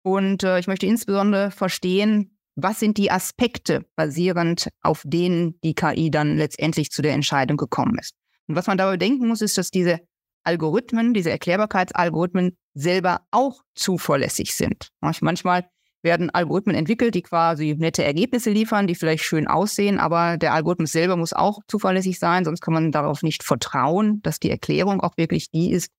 Und 0.04 0.44
äh, 0.44 0.60
ich 0.60 0.68
möchte 0.68 0.86
insbesondere 0.86 1.52
verstehen, 1.52 2.38
was 2.56 2.80
sind 2.80 2.98
die 2.98 3.12
Aspekte 3.12 3.84
basierend 3.98 4.70
auf 4.82 5.04
denen 5.06 5.60
die 5.66 5.76
KI 5.76 6.10
dann 6.12 6.38
letztendlich 6.38 6.92
zu 6.92 7.02
der 7.02 7.12
Entscheidung 7.12 7.58
gekommen 7.58 7.98
ist. 8.00 8.14
Und 8.48 8.56
was 8.56 8.68
man 8.68 8.78
dabei 8.78 8.98
denken 8.98 9.28
muss, 9.28 9.42
ist, 9.42 9.58
dass 9.58 9.72
diese 9.72 10.00
Algorithmen, 10.44 11.14
diese 11.14 11.32
Erklärbarkeitsalgorithmen 11.32 12.58
selber 12.74 13.22
auch 13.32 13.62
zuverlässig 13.76 14.54
sind. 14.56 14.90
Manchmal 15.00 15.66
werden 16.02 16.30
Algorithmen 16.30 16.76
entwickelt, 16.76 17.16
die 17.16 17.22
quasi 17.22 17.76
nette 17.78 18.04
Ergebnisse 18.04 18.52
liefern, 18.52 18.88
die 18.88 18.96
vielleicht 18.96 19.24
schön 19.24 19.48
aussehen, 19.48 20.00
aber 20.00 20.38
der 20.38 20.54
Algorithmus 20.54 20.92
selber 20.92 21.16
muss 21.16 21.32
auch 21.32 21.62
zuverlässig 21.68 22.20
sein, 22.20 22.44
sonst 22.44 22.62
kann 22.62 22.74
man 22.74 22.92
darauf 22.92 23.24
nicht 23.24 23.42
vertrauen, 23.42 24.22
dass 24.22 24.40
die 24.40 24.50
Erklärung 24.50 25.00
auch 25.00 25.16
wirklich 25.16 25.50
die 25.50 25.72
ist, 25.72 25.92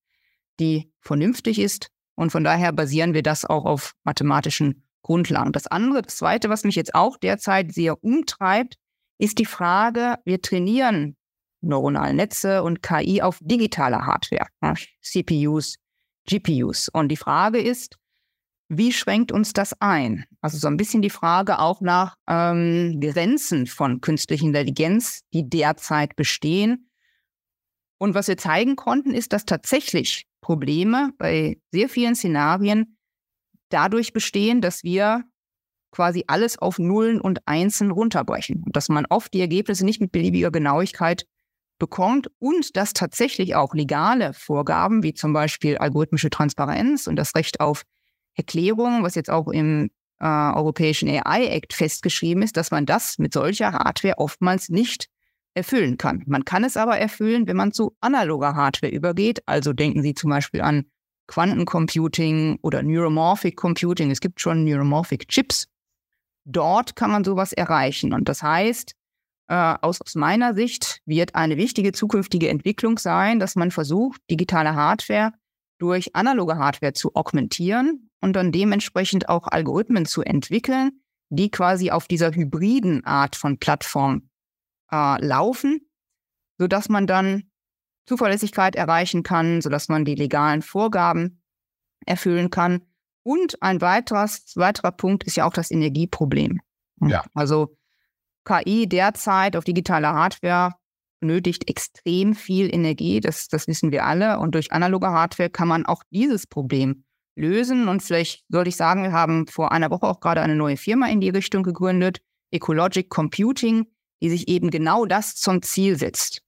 die 0.61 0.93
vernünftig 1.01 1.59
ist. 1.59 1.89
Und 2.17 2.31
von 2.31 2.45
daher 2.45 2.73
basieren 2.73 3.15
wir 3.15 3.23
das 3.23 3.45
auch 3.45 3.65
auf 3.65 3.95
mathematischen 4.05 4.85
Grundlagen. 5.03 5.53
Das 5.53 5.67
andere, 5.67 6.03
das 6.03 6.17
zweite, 6.17 6.49
was 6.49 6.65
mich 6.65 6.77
jetzt 6.77 6.95
auch 6.95 7.17
derzeit 7.17 7.73
sehr 7.73 8.03
umtreibt, 8.05 8.77
ist 9.19 9.39
die 9.39 9.47
Frage, 9.47 10.17
wir 10.25 10.41
trainieren 10.41 11.17
neuronale 11.67 12.15
Netze 12.15 12.63
und 12.63 12.83
KI 12.83 13.23
auf 13.23 13.39
digitaler 13.41 14.07
Hardware, 14.07 14.47
ne? 14.61 14.75
CPUs, 15.03 15.77
GPUs. 16.27 16.89
Und 16.89 17.09
die 17.09 17.17
Frage 17.17 17.61
ist, 17.61 17.97
wie 18.69 18.93
schränkt 18.93 19.31
uns 19.31 19.53
das 19.53 19.75
ein? 19.81 20.25
Also 20.41 20.59
so 20.59 20.69
ein 20.69 20.77
bisschen 20.77 21.03
die 21.03 21.11
Frage 21.11 21.59
auch 21.59 21.81
nach 21.81 22.17
ähm, 22.29 22.99
Grenzen 23.01 23.67
von 23.67 24.01
künstlicher 24.01 24.47
Intelligenz, 24.47 25.21
die 25.33 25.49
derzeit 25.49 26.17
bestehen. 26.17 26.91
Und 27.99 28.15
was 28.15 28.29
wir 28.29 28.37
zeigen 28.37 28.77
konnten, 28.77 29.13
ist, 29.13 29.33
dass 29.33 29.45
tatsächlich 29.45 30.27
Probleme 30.41 31.11
bei 31.19 31.59
sehr 31.73 31.89
vielen 31.89 32.15
Szenarien 32.15 32.97
dadurch 33.69 34.13
bestehen, 34.13 34.61
dass 34.61 34.83
wir 34.83 35.25
quasi 35.91 36.25
alles 36.27 36.59
auf 36.59 36.79
Nullen 36.79 37.21
und 37.21 37.47
Einsen 37.47 37.91
runterbrechen. 37.91 38.63
Und 38.65 38.77
dass 38.77 38.89
man 38.89 39.07
oft 39.07 39.33
die 39.33 39.41
Ergebnisse 39.41 39.85
nicht 39.85 40.01
mit 40.01 40.11
beliebiger 40.11 40.51
Genauigkeit 40.51 41.25
bekommt 41.79 42.29
und 42.39 42.77
dass 42.77 42.93
tatsächlich 42.93 43.55
auch 43.55 43.75
legale 43.75 44.33
Vorgaben, 44.33 45.03
wie 45.03 45.15
zum 45.15 45.33
Beispiel 45.33 45.79
algorithmische 45.79 46.31
Transparenz 46.31 47.07
und 47.07 47.17
das 47.17 47.35
Recht 47.35 47.61
auf 47.61 47.83
Erklärung, 48.35 49.03
was 49.03 49.15
jetzt 49.15 49.31
auch 49.31 49.49
im 49.49 49.91
äh, 50.21 50.27
Europäischen 50.27 51.09
AI 51.09 51.47
Act 51.47 51.73
festgeschrieben 51.73 52.43
ist, 52.43 52.57
dass 52.57 52.71
man 52.71 52.87
das 52.87 53.19
mit 53.19 53.33
solcher 53.33 53.73
Hardware 53.73 54.19
oftmals 54.19 54.69
nicht 54.69 55.09
erfüllen 55.55 55.99
kann. 55.99 56.25
Man 56.27 56.45
kann 56.45 56.65
es 56.65 56.77
aber 56.77 56.99
erfüllen, 56.99 57.47
wenn 57.47 57.57
man 57.57 57.73
zu 57.73 57.97
analoger 58.01 58.55
Hardware 58.55 58.93
übergeht. 58.93 59.43
Also 59.47 59.73
denken 59.73 60.03
Sie 60.03 60.15
zum 60.15 60.31
Beispiel 60.31 60.61
an 60.61 60.87
Quantencomputing 61.27 62.59
oder 62.63 62.83
Neuromorphic 62.83 63.57
Computing. 63.57 64.11
Es 64.11 64.21
gibt 64.21 64.41
schon 64.41 64.65
Neuromorphic 64.65 65.29
Chips. 65.29 65.69
Dort 66.45 66.97
kann 66.97 67.11
man 67.11 67.25
sowas 67.25 67.53
erreichen. 67.53 68.13
Und 68.13 68.29
das 68.29 68.43
heißt, 68.43 68.95
äh, 69.49 69.75
aus, 69.81 70.01
aus 70.01 70.15
meiner 70.15 70.55
Sicht 70.55 71.01
wird 71.05 71.35
eine 71.35 71.57
wichtige 71.57 71.93
zukünftige 71.93 72.49
Entwicklung 72.49 72.99
sein, 72.99 73.39
dass 73.39 73.57
man 73.57 73.71
versucht, 73.71 74.21
digitale 74.31 74.75
Hardware 74.75 75.33
durch 75.79 76.15
analoge 76.15 76.57
Hardware 76.57 76.93
zu 76.93 77.15
augmentieren 77.15 78.11
und 78.21 78.35
dann 78.35 78.53
dementsprechend 78.53 79.29
auch 79.29 79.47
Algorithmen 79.49 80.07
zu 80.07 80.23
entwickeln, 80.23 81.03
die 81.29 81.51
quasi 81.51 81.91
auf 81.91 82.07
dieser 82.07 82.33
hybriden 82.33 83.05
Art 83.05 83.37
von 83.37 83.59
Plattform 83.59 84.31
äh, 84.91 85.25
laufen, 85.25 85.81
sodass 86.59 86.89
man 86.89 87.07
dann 87.07 87.51
Zuverlässigkeit 88.07 88.77
erreichen 88.77 89.23
kann, 89.23 89.61
sodass 89.61 89.89
man 89.89 90.05
die 90.05 90.15
legalen 90.15 90.63
Vorgaben 90.63 91.43
erfüllen 92.07 92.51
kann. 92.51 92.83
Und 93.23 93.63
ein 93.63 93.81
weiteres, 93.81 94.53
weiterer 94.57 94.93
Punkt 94.93 95.25
ist 95.25 95.37
ja 95.37 95.47
auch 95.47 95.53
das 95.53 95.71
Energieproblem. 95.71 96.61
Ja. 97.01 97.25
Also 97.35 97.77
KI 98.45 98.89
derzeit 98.89 99.57
auf 99.57 99.65
digitaler 99.65 100.13
Hardware 100.13 100.75
benötigt 101.21 101.69
extrem 101.69 102.35
viel 102.35 102.73
Energie, 102.75 103.21
das, 103.21 103.49
das 103.49 103.67
wissen 103.67 103.93
wir 103.93 104.05
alle. 104.05 104.39
Und 104.39 104.55
durch 104.55 104.73
analoge 104.73 105.09
Hardware 105.09 105.51
kann 105.51 105.69
man 105.69 105.87
auch 105.87 106.03
dieses 106.11 106.47
Problem 106.47 107.05
lösen. 107.37 107.89
Und 107.89 108.03
vielleicht 108.03 108.45
sollte 108.49 108.69
ich 108.69 108.77
sagen, 108.77 109.03
wir 109.03 109.13
haben 109.13 109.47
vor 109.47 109.73
einer 109.73 109.91
Woche 109.91 110.07
auch 110.07 110.21
gerade 110.21 110.43
eine 110.43 110.57
neue 110.57 110.77
Firma 110.77 111.09
in 111.09 111.21
die 111.21 111.31
Richtung 111.31 111.63
gegründet, 111.63 112.21
Ecologic 112.51 113.09
Computing, 113.09 113.87
die 114.23 114.31
sich 114.31 114.49
eben 114.49 114.71
genau 114.71 115.07
das 115.07 115.35
zum 115.35 115.63
Ziel 115.63 115.99
setzt. 115.99 116.43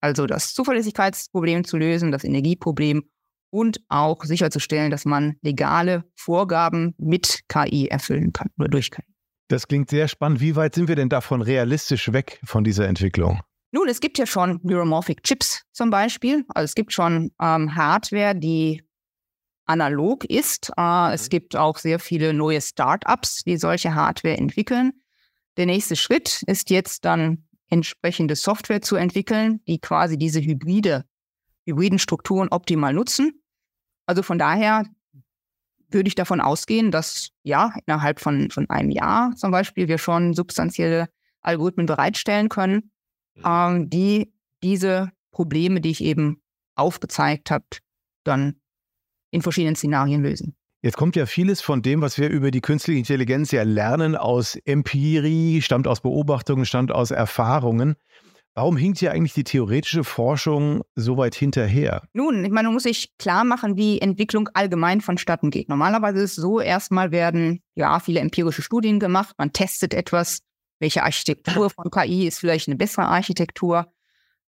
Also 0.00 0.26
das 0.26 0.54
Zuverlässigkeitsproblem 0.54 1.64
zu 1.64 1.76
lösen, 1.76 2.12
das 2.12 2.24
Energieproblem 2.24 3.02
und 3.50 3.80
auch 3.88 4.24
sicherzustellen, 4.24 4.90
dass 4.90 5.04
man 5.04 5.36
legale 5.42 6.04
Vorgaben 6.14 6.94
mit 6.98 7.40
KI 7.48 7.88
erfüllen 7.88 8.32
kann 8.32 8.50
oder 8.58 8.68
durch 8.68 8.90
KI. 8.90 9.17
Das 9.48 9.66
klingt 9.66 9.90
sehr 9.90 10.08
spannend. 10.08 10.40
Wie 10.40 10.56
weit 10.56 10.74
sind 10.74 10.88
wir 10.88 10.96
denn 10.96 11.08
davon 11.08 11.40
realistisch 11.40 12.12
weg 12.12 12.40
von 12.44 12.64
dieser 12.64 12.86
Entwicklung? 12.86 13.40
Nun, 13.70 13.88
es 13.88 14.00
gibt 14.00 14.18
ja 14.18 14.26
schon 14.26 14.60
Neuromorphic 14.62 15.22
Chips 15.22 15.62
zum 15.72 15.90
Beispiel. 15.90 16.44
Also 16.48 16.64
es 16.64 16.74
gibt 16.74 16.92
schon 16.92 17.32
ähm, 17.40 17.74
Hardware, 17.74 18.34
die 18.34 18.82
analog 19.64 20.24
ist. 20.24 20.70
Äh, 20.76 21.14
es 21.14 21.24
mhm. 21.24 21.28
gibt 21.30 21.56
auch 21.56 21.78
sehr 21.78 21.98
viele 21.98 22.32
neue 22.32 22.60
Startups, 22.60 23.42
die 23.44 23.56
solche 23.56 23.94
Hardware 23.94 24.36
entwickeln. 24.36 24.92
Der 25.56 25.66
nächste 25.66 25.96
Schritt 25.96 26.42
ist 26.46 26.70
jetzt 26.70 27.04
dann 27.04 27.48
entsprechende 27.68 28.36
Software 28.36 28.80
zu 28.80 28.96
entwickeln, 28.96 29.60
die 29.66 29.78
quasi 29.78 30.16
diese 30.16 30.40
hybride, 30.40 31.04
hybriden 31.66 31.98
Strukturen 31.98 32.48
optimal 32.50 32.94
nutzen. 32.94 33.42
Also 34.06 34.22
von 34.22 34.38
daher 34.38 34.84
würde 35.90 36.08
ich 36.08 36.14
davon 36.14 36.40
ausgehen, 36.40 36.90
dass 36.90 37.30
ja, 37.42 37.72
innerhalb 37.86 38.20
von, 38.20 38.50
von 38.50 38.68
einem 38.68 38.90
Jahr 38.90 39.34
zum 39.36 39.50
Beispiel 39.50 39.88
wir 39.88 39.98
schon 39.98 40.34
substanzielle 40.34 41.08
Algorithmen 41.40 41.86
bereitstellen 41.86 42.48
können, 42.48 42.90
mhm. 43.34 43.42
ähm, 43.44 43.90
die 43.90 44.32
diese 44.62 45.10
Probleme, 45.30 45.80
die 45.80 45.90
ich 45.90 46.02
eben 46.02 46.42
aufgezeigt 46.74 47.50
habe, 47.50 47.64
dann 48.24 48.56
in 49.30 49.42
verschiedenen 49.42 49.76
Szenarien 49.76 50.22
lösen. 50.22 50.54
Jetzt 50.80 50.96
kommt 50.96 51.16
ja 51.16 51.26
vieles 51.26 51.60
von 51.60 51.82
dem, 51.82 52.02
was 52.02 52.18
wir 52.18 52.28
über 52.28 52.52
die 52.52 52.60
künstliche 52.60 53.00
Intelligenz 53.00 53.50
ja 53.50 53.64
lernen, 53.64 54.14
aus 54.14 54.54
Empirie, 54.64 55.60
stammt 55.60 55.88
aus 55.88 56.00
Beobachtungen, 56.00 56.66
stammt 56.66 56.92
aus 56.92 57.10
Erfahrungen. 57.10 57.96
Warum 58.58 58.76
hinkt 58.76 58.98
hier 58.98 59.12
eigentlich 59.12 59.34
die 59.34 59.44
theoretische 59.44 60.02
Forschung 60.02 60.82
so 60.96 61.16
weit 61.16 61.36
hinterher? 61.36 62.02
Nun, 62.12 62.44
ich 62.44 62.50
meine, 62.50 62.66
man 62.66 62.74
muss 62.74 62.82
sich 62.82 63.16
klar 63.16 63.44
machen, 63.44 63.76
wie 63.76 64.00
Entwicklung 64.00 64.48
allgemein 64.52 65.00
vonstatten 65.00 65.50
geht. 65.50 65.68
Normalerweise 65.68 66.18
ist 66.18 66.32
es 66.32 66.42
so, 66.42 66.58
erstmal 66.58 67.12
werden 67.12 67.62
ja 67.76 68.00
viele 68.00 68.18
empirische 68.18 68.62
Studien 68.62 68.98
gemacht, 68.98 69.36
man 69.38 69.52
testet 69.52 69.94
etwas, 69.94 70.40
welche 70.80 71.04
Architektur 71.04 71.70
von 71.70 71.88
KI 71.88 72.26
ist 72.26 72.40
vielleicht 72.40 72.66
eine 72.66 72.74
bessere 72.74 73.06
Architektur. 73.06 73.92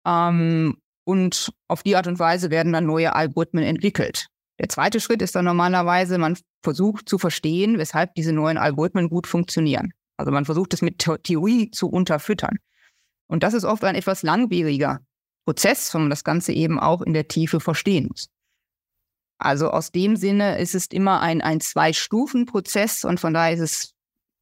Ähm, 0.07 0.77
und 1.03 1.53
auf 1.67 1.83
die 1.83 1.97
Art 1.97 2.07
und 2.07 2.21
Weise 2.21 2.51
werden 2.51 2.75
dann 2.75 2.87
neue 2.87 3.13
Algorithmen 3.13 3.65
entwickelt. 3.65 4.29
Der 4.61 4.69
zweite 4.69 5.01
Schritt 5.01 5.21
ist 5.21 5.35
dann 5.35 5.47
normalerweise, 5.47 6.19
man 6.19 6.39
versucht 6.63 7.09
zu 7.09 7.19
verstehen, 7.19 7.77
weshalb 7.77 8.15
diese 8.15 8.33
neuen 8.33 8.57
Algorithmen 8.57 9.09
gut 9.09 9.27
funktionieren. 9.27 9.95
Also 10.17 10.31
man 10.31 10.45
versucht 10.45 10.75
es 10.75 10.81
mit 10.81 11.05
Theorie 11.25 11.73
zu 11.73 11.89
unterfüttern. 11.89 12.59
Und 13.29 13.43
das 13.43 13.55
ist 13.55 13.65
oft 13.65 13.85
ein 13.85 13.95
etwas 13.95 14.23
langwieriger 14.23 15.01
Prozess, 15.45 15.93
wenn 15.95 16.03
man 16.03 16.11
das 16.11 16.25
Ganze 16.25 16.53
eben 16.53 16.79
auch 16.79 17.03
in 17.03 17.13
der 17.13 17.29
Tiefe 17.29 17.61
verstehen 17.61 18.09
muss. 18.09 18.29
Also 19.39 19.71
aus 19.71 19.93
dem 19.93 20.17
Sinne 20.17 20.59
ist 20.59 20.75
es 20.75 20.87
immer 20.87 21.21
ein, 21.21 21.43
ein 21.43 21.61
Zwei-Stufen-Prozess 21.61 23.05
und 23.05 23.21
von 23.21 23.35
daher 23.35 23.55
ist 23.55 23.61
es 23.61 23.95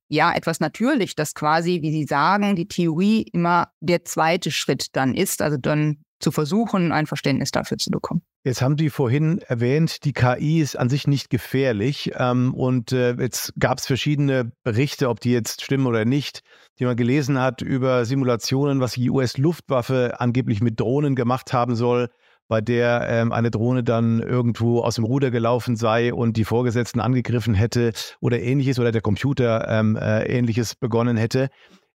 ja 0.08 0.32
etwas 0.32 0.60
natürlich, 0.60 1.14
dass 1.16 1.34
quasi, 1.34 1.82
wie 1.82 1.90
Sie 1.90 2.04
sagen, 2.04 2.54
die 2.54 2.68
Theorie 2.68 3.22
immer 3.32 3.72
der 3.80 4.04
zweite 4.04 4.50
Schritt 4.50 4.88
dann 4.92 5.14
ist, 5.14 5.42
also 5.42 5.56
dann 5.56 6.04
zu 6.24 6.32
versuchen, 6.32 6.90
ein 6.90 7.06
Verständnis 7.06 7.50
dafür 7.52 7.76
zu 7.76 7.90
bekommen. 7.90 8.22
Jetzt 8.42 8.62
haben 8.62 8.76
Sie 8.76 8.90
vorhin 8.90 9.38
erwähnt, 9.38 10.04
die 10.04 10.12
KI 10.12 10.60
ist 10.60 10.76
an 10.76 10.88
sich 10.88 11.06
nicht 11.06 11.30
gefährlich. 11.30 12.12
Ähm, 12.16 12.52
und 12.54 12.92
äh, 12.92 13.14
jetzt 13.14 13.52
gab 13.58 13.78
es 13.78 13.86
verschiedene 13.86 14.50
Berichte, 14.64 15.08
ob 15.08 15.20
die 15.20 15.32
jetzt 15.32 15.62
stimmen 15.62 15.86
oder 15.86 16.04
nicht, 16.04 16.40
die 16.78 16.86
man 16.86 16.96
gelesen 16.96 17.38
hat 17.38 17.62
über 17.62 18.04
Simulationen, 18.04 18.80
was 18.80 18.94
die 18.94 19.10
US-Luftwaffe 19.10 20.18
angeblich 20.18 20.60
mit 20.60 20.80
Drohnen 20.80 21.14
gemacht 21.14 21.52
haben 21.52 21.76
soll, 21.76 22.08
bei 22.48 22.60
der 22.60 23.06
ähm, 23.08 23.32
eine 23.32 23.50
Drohne 23.50 23.84
dann 23.84 24.20
irgendwo 24.20 24.80
aus 24.80 24.96
dem 24.96 25.04
Ruder 25.04 25.30
gelaufen 25.30 25.76
sei 25.76 26.12
und 26.12 26.36
die 26.36 26.44
Vorgesetzten 26.44 27.00
angegriffen 27.00 27.54
hätte 27.54 27.92
oder 28.20 28.40
ähnliches 28.40 28.78
oder 28.78 28.92
der 28.92 29.02
Computer 29.02 29.68
ähm, 29.68 29.96
äh, 29.96 30.24
ähnliches 30.24 30.74
begonnen 30.74 31.16
hätte. 31.16 31.48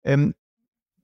Ähm, 0.04 0.34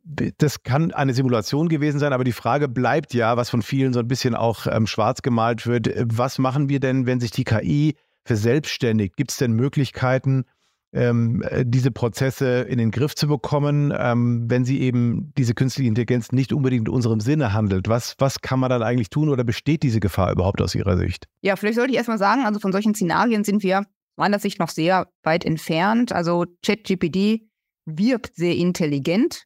das 0.04 0.62
kann 0.62 0.92
eine 0.92 1.14
Simulation 1.14 1.68
gewesen 1.68 1.99
sein, 1.99 2.12
aber 2.12 2.25
die 2.25 2.32
Frage 2.32 2.68
bleibt 2.68 3.14
ja, 3.14 3.37
was 3.37 3.49
von 3.49 3.62
vielen 3.62 3.92
so 3.92 4.00
ein 4.00 4.08
bisschen 4.08 4.34
auch 4.34 4.66
ähm, 4.66 4.87
schwarz 4.87 5.23
gemalt 5.23 5.66
wird. 5.66 5.90
Was 5.96 6.38
machen 6.38 6.68
wir 6.68 6.78
denn, 6.78 7.06
wenn 7.06 7.20
sich 7.20 7.30
die 7.30 7.44
KI 7.44 7.94
verselbstständigt? 8.25 9.16
Gibt 9.16 9.30
es 9.30 9.38
denn 9.38 9.52
Möglichkeiten, 9.52 10.44
ähm, 10.92 11.42
äh, 11.49 11.64
diese 11.66 11.90
Prozesse 11.90 12.61
in 12.62 12.78
den 12.78 12.90
Griff 12.90 13.14
zu 13.14 13.26
bekommen, 13.26 13.92
ähm, 13.96 14.44
wenn 14.49 14.64
sie 14.64 14.80
eben 14.80 15.32
diese 15.37 15.54
künstliche 15.54 15.88
Intelligenz 15.88 16.32
nicht 16.32 16.52
unbedingt 16.52 16.88
in 16.88 16.94
unserem 16.94 17.20
Sinne 17.20 17.52
handelt? 17.52 17.88
Was, 17.88 18.14
was 18.18 18.40
kann 18.40 18.61
man 18.61 18.70
dann 18.70 18.82
eigentlich 18.82 19.11
tun 19.11 19.28
oder 19.28 19.42
besteht 19.42 19.82
diese 19.82 20.00
Gefahr 20.00 20.30
überhaupt 20.32 20.61
aus 20.61 20.75
Ihrer 20.75 20.96
Sicht? 20.96 21.26
Ja, 21.40 21.56
vielleicht 21.56 21.76
sollte 21.76 21.90
ich 21.90 21.96
erstmal 21.96 22.18
sagen, 22.18 22.44
also 22.44 22.61
von 22.61 22.73
solchen 22.73 22.94
Szenarien 22.94 23.42
sind 23.42 23.62
wir 23.62 23.84
meiner 24.16 24.38
Sicht 24.38 24.61
noch 24.61 24.68
sehr 24.68 25.08
weit 25.23 25.44
entfernt. 25.44 26.12
Also 26.12 26.46
ChatGPT 26.64 27.42
wirkt 27.87 28.37
sehr 28.37 28.56
intelligent, 28.56 29.44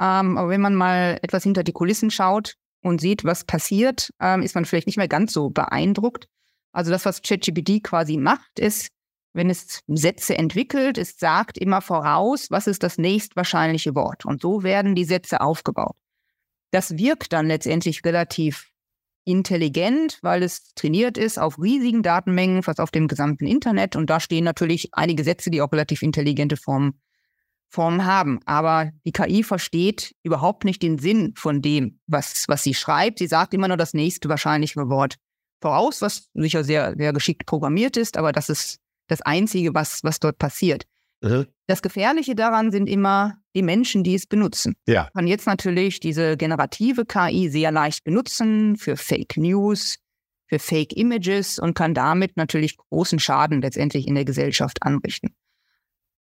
ähm, 0.00 0.38
aber 0.38 0.48
wenn 0.48 0.62
man 0.62 0.74
mal 0.74 1.18
etwas 1.22 1.42
hinter 1.42 1.62
die 1.62 1.72
Kulissen 1.72 2.10
schaut 2.10 2.54
und 2.82 3.00
sieht, 3.00 3.24
was 3.24 3.44
passiert, 3.44 4.10
ähm, 4.18 4.42
ist 4.42 4.54
man 4.54 4.64
vielleicht 4.64 4.86
nicht 4.86 4.96
mehr 4.96 5.08
ganz 5.08 5.32
so 5.32 5.50
beeindruckt. 5.50 6.26
Also 6.72 6.90
das, 6.90 7.04
was 7.04 7.20
ChatGPT 7.20 7.82
quasi 7.82 8.16
macht, 8.16 8.58
ist, 8.58 8.88
wenn 9.34 9.50
es 9.50 9.80
Sätze 9.86 10.36
entwickelt, 10.36 10.96
es 10.98 11.18
sagt 11.18 11.58
immer 11.58 11.82
voraus, 11.82 12.50
was 12.50 12.66
ist 12.66 12.82
das 12.82 12.98
nächstwahrscheinliche 12.98 13.94
Wort. 13.94 14.24
Und 14.24 14.40
so 14.40 14.62
werden 14.62 14.94
die 14.94 15.04
Sätze 15.04 15.40
aufgebaut. 15.40 15.96
Das 16.70 16.96
wirkt 16.96 17.32
dann 17.32 17.46
letztendlich 17.46 18.04
relativ 18.04 18.70
intelligent, 19.24 20.18
weil 20.22 20.42
es 20.42 20.72
trainiert 20.74 21.18
ist 21.18 21.38
auf 21.38 21.58
riesigen 21.60 22.02
Datenmengen, 22.02 22.62
fast 22.62 22.80
auf 22.80 22.90
dem 22.90 23.06
gesamten 23.06 23.46
Internet. 23.46 23.96
Und 23.96 24.08
da 24.08 24.18
stehen 24.18 24.44
natürlich 24.44 24.88
einige 24.92 25.24
Sätze, 25.24 25.50
die 25.50 25.60
auch 25.60 25.72
relativ 25.72 26.02
intelligente 26.02 26.56
Formen 26.56 27.00
Formen 27.70 28.04
haben. 28.04 28.40
Aber 28.44 28.90
die 29.06 29.12
KI 29.12 29.42
versteht 29.42 30.14
überhaupt 30.22 30.64
nicht 30.64 30.82
den 30.82 30.98
Sinn 30.98 31.34
von 31.36 31.62
dem, 31.62 32.00
was, 32.06 32.44
was 32.48 32.62
sie 32.64 32.74
schreibt. 32.74 33.18
Sie 33.20 33.26
sagt 33.26 33.54
immer 33.54 33.68
nur 33.68 33.76
das 33.76 33.94
nächste 33.94 34.28
wahrscheinliche 34.28 34.88
Wort 34.88 35.16
voraus, 35.60 36.02
was 36.02 36.28
sicher 36.34 36.64
sehr, 36.64 36.94
sehr 36.96 37.12
geschickt 37.12 37.46
programmiert 37.46 37.96
ist, 37.96 38.16
aber 38.16 38.32
das 38.32 38.48
ist 38.48 38.78
das 39.08 39.22
Einzige, 39.22 39.74
was, 39.74 40.02
was 40.02 40.18
dort 40.20 40.38
passiert. 40.38 40.84
Mhm. 41.22 41.46
Das 41.66 41.82
Gefährliche 41.82 42.34
daran 42.34 42.72
sind 42.72 42.88
immer 42.88 43.36
die 43.54 43.62
Menschen, 43.62 44.02
die 44.02 44.14
es 44.14 44.26
benutzen. 44.26 44.74
Ja. 44.86 45.02
Man 45.14 45.24
kann 45.24 45.26
jetzt 45.26 45.46
natürlich 45.46 46.00
diese 46.00 46.36
generative 46.36 47.04
KI 47.04 47.48
sehr 47.50 47.72
leicht 47.72 48.04
benutzen 48.04 48.76
für 48.76 48.96
Fake 48.96 49.36
News, 49.36 49.96
für 50.46 50.58
Fake 50.58 50.96
Images 50.96 51.58
und 51.58 51.74
kann 51.74 51.94
damit 51.94 52.36
natürlich 52.36 52.76
großen 52.76 53.18
Schaden 53.18 53.60
letztendlich 53.60 54.08
in 54.08 54.14
der 54.14 54.24
Gesellschaft 54.24 54.82
anrichten. 54.82 55.34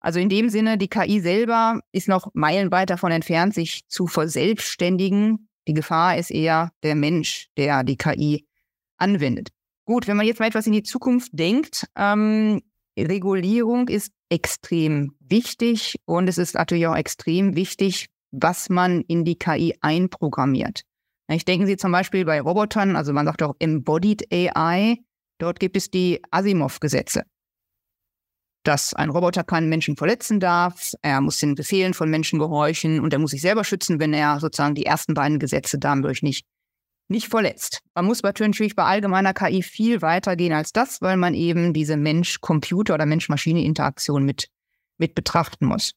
Also 0.09 0.21
in 0.21 0.31
dem 0.31 0.49
Sinne, 0.49 0.79
die 0.79 0.89
KI 0.89 1.21
selber 1.21 1.81
ist 1.93 2.09
noch 2.09 2.31
meilenweit 2.33 2.89
davon 2.89 3.13
entfernt, 3.13 3.53
sich 3.53 3.87
zu 3.89 4.07
verselbstständigen. 4.07 5.51
Die 5.67 5.75
Gefahr 5.75 6.17
ist 6.17 6.31
eher 6.31 6.73
der 6.83 6.95
Mensch, 6.95 7.49
der 7.59 7.85
die 7.85 7.99
KI 7.99 8.47
anwendet. 8.97 9.51
Gut, 9.85 10.09
wenn 10.09 10.17
man 10.17 10.25
jetzt 10.25 10.41
mal 10.41 10.47
etwas 10.47 10.67
in 10.67 10.73
die 10.73 10.83
Zukunft 10.83 11.29
denkt, 11.35 11.87
ähm, 11.95 12.63
Regulierung 12.99 13.89
ist 13.89 14.11
extrem 14.31 15.15
wichtig 15.21 15.97
und 16.07 16.27
es 16.27 16.39
ist 16.39 16.55
natürlich 16.55 16.87
auch 16.87 16.97
extrem 16.97 17.55
wichtig, 17.55 18.07
was 18.31 18.71
man 18.71 19.03
in 19.03 19.27
die 19.27 19.37
KI 19.37 19.77
einprogrammiert. 19.83 20.85
Ich 21.31 21.45
denken 21.45 21.67
Sie 21.67 21.77
zum 21.77 21.93
Beispiel 21.93 22.25
bei 22.25 22.41
Robotern, 22.41 22.97
also 22.97 23.13
man 23.13 23.27
sagt 23.27 23.43
auch 23.43 23.57
Embodied 23.59 24.33
AI, 24.33 25.01
dort 25.37 25.61
gibt 25.61 25.77
es 25.77 25.91
die 25.91 26.23
Asimov-Gesetze 26.31 27.25
dass 28.69 28.93
ein 28.93 29.09
Roboter 29.09 29.45
keinen 29.45 29.71
Menschen 29.71 29.97
verletzen 29.97 30.41
darf, 30.41 30.93
er 31.01 31.23
muss 31.23 31.39
den 31.39 31.55
Befehlen 31.55 31.95
von 31.95 32.11
Menschen 32.11 32.39
gehorchen 32.39 33.01
und 33.01 33.15
er 33.15 33.19
muss 33.19 33.31
sich 33.31 33.41
selber 33.41 33.65
schützen, 33.65 33.99
wenn 33.99 34.13
er 34.13 34.41
sozusagen 34.41 34.75
die 34.75 34.85
ersten 34.85 35.15
beiden 35.15 35.39
Gesetze 35.39 35.79
dadurch 35.79 36.23
nicht, 36.23 36.45
nicht 37.09 37.29
verletzt. 37.29 37.81
Man 37.95 38.05
muss 38.05 38.23
natürlich 38.23 38.77
bei 38.77 38.85
allgemeiner 38.85 39.33
KI 39.33 39.63
viel 39.63 40.03
weiter 40.03 40.37
gehen 40.37 40.53
als 40.53 40.73
das, 40.73 41.01
weil 41.01 41.17
man 41.17 41.33
eben 41.33 41.73
diese 41.73 41.97
Mensch-Computer- 41.97 42.93
oder 42.93 43.07
Mensch-Maschine-Interaktion 43.07 44.23
mit, 44.23 44.51
mit 44.99 45.15
betrachten 45.15 45.65
muss. 45.65 45.95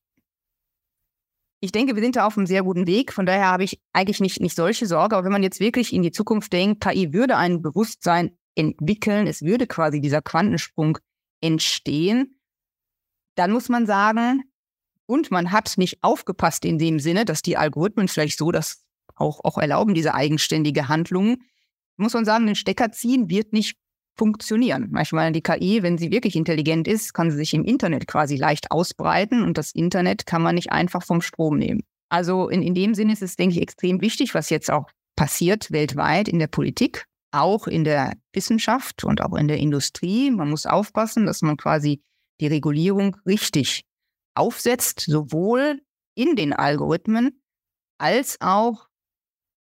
Ich 1.59 1.73
denke, 1.73 1.95
wir 1.95 2.01
sind 2.01 2.15
da 2.15 2.25
auf 2.25 2.37
einem 2.37 2.47
sehr 2.47 2.63
guten 2.63 2.87
Weg. 2.87 3.11
Von 3.11 3.25
daher 3.25 3.47
habe 3.47 3.65
ich 3.65 3.81
eigentlich 3.91 4.21
nicht, 4.21 4.39
nicht 4.39 4.55
solche 4.55 4.85
Sorge. 4.85 5.17
Aber 5.17 5.25
wenn 5.25 5.33
man 5.33 5.43
jetzt 5.43 5.59
wirklich 5.59 5.91
in 5.91 6.03
die 6.03 6.11
Zukunft 6.11 6.53
denkt, 6.53 6.81
KI 6.81 7.11
würde 7.11 7.35
ein 7.35 7.61
Bewusstsein 7.61 8.37
entwickeln, 8.55 9.27
es 9.27 9.41
würde 9.41 9.67
quasi 9.67 9.99
dieser 9.99 10.21
Quantensprung 10.21 10.97
entstehen, 11.41 12.37
dann 13.35 13.51
muss 13.51 13.69
man 13.69 13.85
sagen, 13.85 14.43
und 15.05 15.31
man 15.31 15.51
hat 15.51 15.73
nicht 15.77 16.03
aufgepasst 16.03 16.63
in 16.63 16.77
dem 16.77 16.99
Sinne, 16.99 17.25
dass 17.25 17.41
die 17.41 17.57
Algorithmen 17.57 18.07
vielleicht 18.07 18.37
so 18.37 18.51
das 18.51 18.83
auch, 19.15 19.41
auch 19.43 19.57
erlauben, 19.57 19.93
diese 19.93 20.13
eigenständige 20.13 20.87
Handlungen, 20.87 21.43
muss 21.97 22.13
man 22.13 22.25
sagen, 22.25 22.45
den 22.45 22.55
Stecker 22.55 22.91
ziehen 22.91 23.29
wird 23.29 23.53
nicht 23.53 23.77
funktionieren. 24.17 24.89
Manchmal 24.91 25.31
die 25.31 25.41
KI, 25.41 25.83
wenn 25.83 25.97
sie 25.97 26.11
wirklich 26.11 26.35
intelligent 26.35 26.87
ist, 26.87 27.13
kann 27.13 27.31
sie 27.31 27.37
sich 27.37 27.53
im 27.53 27.63
Internet 27.63 28.07
quasi 28.07 28.35
leicht 28.35 28.71
ausbreiten 28.71 29.43
und 29.43 29.57
das 29.57 29.71
Internet 29.71 30.25
kann 30.25 30.41
man 30.41 30.55
nicht 30.55 30.71
einfach 30.71 31.03
vom 31.03 31.21
Strom 31.21 31.57
nehmen. 31.57 31.81
Also 32.09 32.49
in, 32.49 32.61
in 32.61 32.73
dem 32.73 32.93
Sinne 32.93 33.13
ist 33.13 33.21
es, 33.21 33.35
denke 33.35 33.55
ich, 33.55 33.61
extrem 33.61 34.01
wichtig, 34.01 34.33
was 34.33 34.49
jetzt 34.49 34.69
auch 34.69 34.89
passiert 35.15 35.71
weltweit 35.71 36.27
in 36.27 36.39
der 36.39 36.47
Politik, 36.47 37.05
auch 37.31 37.67
in 37.67 37.83
der 37.83 38.13
Wissenschaft 38.33 39.03
und 39.03 39.21
auch 39.21 39.35
in 39.35 39.47
der 39.47 39.57
Industrie. 39.57 40.31
Man 40.31 40.49
muss 40.49 40.65
aufpassen, 40.65 41.25
dass 41.25 41.41
man 41.41 41.57
quasi 41.57 42.01
die 42.41 42.47
Regulierung 42.47 43.15
richtig 43.25 43.85
aufsetzt, 44.35 45.01
sowohl 45.01 45.79
in 46.15 46.35
den 46.35 46.53
Algorithmen 46.53 47.41
als 47.97 48.37
auch 48.41 48.87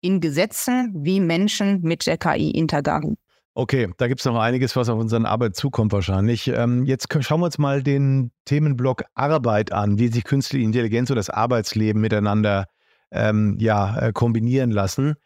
in 0.01 0.21
Gesetzen, 0.21 0.93
wie 1.05 1.21
Menschen 1.21 1.83
mit 1.83 2.07
der 2.07 2.17
KI 2.17 2.51
interagieren. 2.51 3.17
Okay, 3.55 3.93
da 3.99 4.09
gibt 4.09 4.21
es 4.21 4.25
noch 4.25 4.39
einiges, 4.39 4.75
was 4.77 4.89
auf 4.89 4.99
unseren 4.99 5.27
Arbeit 5.27 5.57
zukommt 5.57 5.93
wahrscheinlich. 5.93 6.49
Ähm, 6.49 6.85
jetzt 6.87 7.09
schauen 7.21 7.41
wir 7.41 7.47
uns 7.47 7.59
mal 7.59 7.83
den 7.83 8.31
Themenblock 8.45 9.05
Arbeit 9.15 9.73
an, 9.73 9.99
wie 9.99 10.09
sich 10.09 10.25
künstliche 10.25 10.65
Intelligenz 10.65 11.11
und 11.11 11.17
das 11.17 11.31
Arbeitsleben 11.31 12.01
miteinander 12.01 12.67
ähm, 13.11 13.57
ja, 13.59 13.99
äh, 13.99 14.13
kombinieren 14.13 14.71
lassen. 14.71 15.17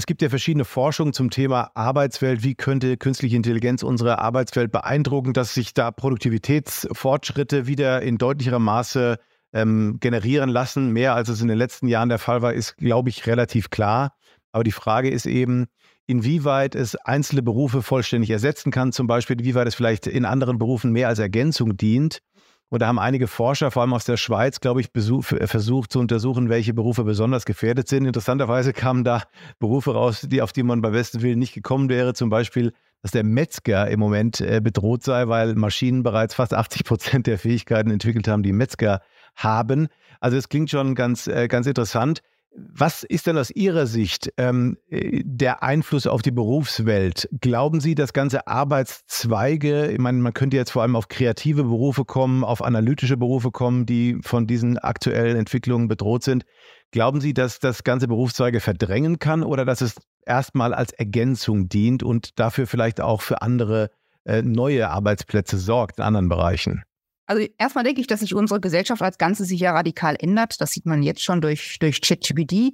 Es 0.00 0.06
gibt 0.06 0.22
ja 0.22 0.30
verschiedene 0.30 0.64
Forschungen 0.64 1.12
zum 1.12 1.28
Thema 1.28 1.72
Arbeitswelt. 1.74 2.42
Wie 2.42 2.54
könnte 2.54 2.96
künstliche 2.96 3.36
Intelligenz 3.36 3.82
unsere 3.82 4.18
Arbeitswelt 4.18 4.72
beeindrucken, 4.72 5.34
dass 5.34 5.52
sich 5.52 5.74
da 5.74 5.90
Produktivitätsfortschritte 5.90 7.66
wieder 7.66 8.00
in 8.00 8.16
deutlicherem 8.16 8.64
Maße 8.64 9.18
ähm, 9.52 9.98
generieren 10.00 10.48
lassen? 10.48 10.94
Mehr 10.94 11.14
als 11.14 11.28
es 11.28 11.42
in 11.42 11.48
den 11.48 11.58
letzten 11.58 11.86
Jahren 11.86 12.08
der 12.08 12.18
Fall 12.18 12.40
war, 12.40 12.54
ist, 12.54 12.78
glaube 12.78 13.10
ich, 13.10 13.26
relativ 13.26 13.68
klar. 13.68 14.14
Aber 14.52 14.64
die 14.64 14.72
Frage 14.72 15.10
ist 15.10 15.26
eben, 15.26 15.66
inwieweit 16.06 16.76
es 16.76 16.96
einzelne 16.96 17.42
Berufe 17.42 17.82
vollständig 17.82 18.30
ersetzen 18.30 18.70
kann, 18.70 18.92
zum 18.92 19.06
Beispiel, 19.06 19.38
inwieweit 19.38 19.68
es 19.68 19.74
vielleicht 19.74 20.06
in 20.06 20.24
anderen 20.24 20.56
Berufen 20.56 20.92
mehr 20.92 21.08
als 21.08 21.18
Ergänzung 21.18 21.76
dient. 21.76 22.22
Und 22.70 22.82
da 22.82 22.86
haben 22.86 23.00
einige 23.00 23.26
Forscher, 23.26 23.72
vor 23.72 23.82
allem 23.82 23.92
aus 23.92 24.04
der 24.04 24.16
Schweiz, 24.16 24.60
glaube 24.60 24.80
ich, 24.80 24.92
besuch, 24.92 25.24
versucht 25.24 25.92
zu 25.92 25.98
untersuchen, 25.98 26.48
welche 26.48 26.72
Berufe 26.72 27.02
besonders 27.02 27.44
gefährdet 27.44 27.88
sind. 27.88 28.06
Interessanterweise 28.06 28.72
kamen 28.72 29.02
da 29.02 29.24
Berufe 29.58 29.92
raus, 29.92 30.24
die, 30.30 30.40
auf 30.40 30.52
die 30.52 30.62
man 30.62 30.80
bei 30.80 30.90
besten 30.90 31.20
Willen 31.20 31.40
nicht 31.40 31.52
gekommen 31.52 31.88
wäre. 31.88 32.14
Zum 32.14 32.30
Beispiel, 32.30 32.72
dass 33.02 33.10
der 33.10 33.24
Metzger 33.24 33.88
im 33.88 33.98
Moment 33.98 34.40
äh, 34.40 34.60
bedroht 34.62 35.02
sei, 35.02 35.26
weil 35.26 35.56
Maschinen 35.56 36.04
bereits 36.04 36.34
fast 36.34 36.54
80 36.54 36.84
Prozent 36.84 37.26
der 37.26 37.38
Fähigkeiten 37.38 37.90
entwickelt 37.90 38.28
haben, 38.28 38.44
die 38.44 38.52
Metzger 38.52 39.00
haben. 39.34 39.88
Also 40.20 40.36
es 40.36 40.48
klingt 40.48 40.70
schon 40.70 40.94
ganz, 40.94 41.26
äh, 41.26 41.48
ganz 41.48 41.66
interessant. 41.66 42.22
Was 42.56 43.04
ist 43.04 43.26
denn 43.28 43.38
aus 43.38 43.50
Ihrer 43.50 43.86
Sicht 43.86 44.32
ähm, 44.36 44.76
äh, 44.88 45.22
der 45.24 45.62
Einfluss 45.62 46.06
auf 46.06 46.20
die 46.22 46.32
Berufswelt? 46.32 47.28
Glauben 47.40 47.80
Sie, 47.80 47.94
dass 47.94 48.12
ganze 48.12 48.48
Arbeitszweige, 48.48 49.86
ich 49.86 49.98
meine, 49.98 50.18
man 50.18 50.34
könnte 50.34 50.56
jetzt 50.56 50.72
vor 50.72 50.82
allem 50.82 50.96
auf 50.96 51.08
kreative 51.08 51.62
Berufe 51.62 52.04
kommen, 52.04 52.42
auf 52.42 52.62
analytische 52.62 53.16
Berufe 53.16 53.52
kommen, 53.52 53.86
die 53.86 54.18
von 54.22 54.48
diesen 54.48 54.78
aktuellen 54.78 55.36
Entwicklungen 55.36 55.86
bedroht 55.86 56.24
sind. 56.24 56.44
Glauben 56.90 57.20
Sie, 57.20 57.34
dass 57.34 57.60
das 57.60 57.84
ganze 57.84 58.08
Berufszweige 58.08 58.58
verdrängen 58.58 59.20
kann 59.20 59.44
oder 59.44 59.64
dass 59.64 59.80
es 59.80 59.94
erstmal 60.26 60.74
als 60.74 60.92
Ergänzung 60.92 61.68
dient 61.68 62.02
und 62.02 62.38
dafür 62.40 62.66
vielleicht 62.66 63.00
auch 63.00 63.22
für 63.22 63.42
andere 63.42 63.90
äh, 64.24 64.42
neue 64.42 64.90
Arbeitsplätze 64.90 65.56
sorgt 65.56 65.98
in 65.98 66.04
anderen 66.04 66.28
Bereichen? 66.28 66.82
Also 67.30 67.46
erstmal 67.58 67.84
denke 67.84 68.00
ich, 68.00 68.08
dass 68.08 68.18
sich 68.18 68.34
unsere 68.34 68.58
Gesellschaft 68.58 69.00
als 69.02 69.16
Ganze 69.16 69.44
sich 69.44 69.60
ja 69.60 69.70
radikal 69.70 70.16
ändert. 70.18 70.60
Das 70.60 70.72
sieht 70.72 70.84
man 70.84 71.00
jetzt 71.00 71.22
schon 71.22 71.40
durch, 71.40 71.78
durch 71.78 72.00
ChatGPT. 72.00 72.72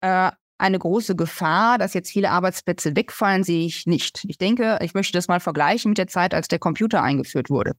Äh, 0.00 0.30
eine 0.58 0.78
große 0.78 1.16
Gefahr, 1.16 1.76
dass 1.76 1.94
jetzt 1.94 2.12
viele 2.12 2.30
Arbeitsplätze 2.30 2.94
wegfallen, 2.94 3.42
sehe 3.42 3.66
ich 3.66 3.86
nicht. 3.86 4.24
Ich 4.28 4.38
denke, 4.38 4.78
ich 4.80 4.94
möchte 4.94 5.14
das 5.14 5.26
mal 5.26 5.40
vergleichen 5.40 5.88
mit 5.88 5.98
der 5.98 6.06
Zeit, 6.06 6.34
als 6.34 6.46
der 6.46 6.60
Computer 6.60 7.02
eingeführt 7.02 7.50
wurde. 7.50 7.72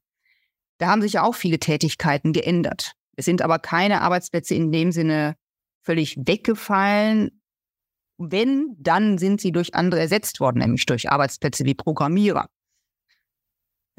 Da 0.79 0.87
haben 0.87 1.01
sich 1.01 1.13
ja 1.13 1.23
auch 1.23 1.33
viele 1.33 1.59
Tätigkeiten 1.59 2.33
geändert. 2.33 2.91
Es 3.15 3.23
sind 3.23 3.41
aber 3.41 3.59
keine 3.59 4.01
Arbeitsplätze 4.01 4.53
in 4.53 4.69
dem 4.73 4.91
Sinne 4.91 5.37
völlig 5.81 6.17
weggefallen. 6.17 7.41
Wenn, 8.17 8.75
dann 8.77 9.17
sind 9.17 9.39
sie 9.39 9.53
durch 9.53 9.75
andere 9.75 10.01
ersetzt 10.01 10.41
worden, 10.41 10.57
nämlich 10.57 10.85
durch 10.85 11.09
Arbeitsplätze 11.09 11.63
wie 11.63 11.73
Programmierer. 11.73 12.49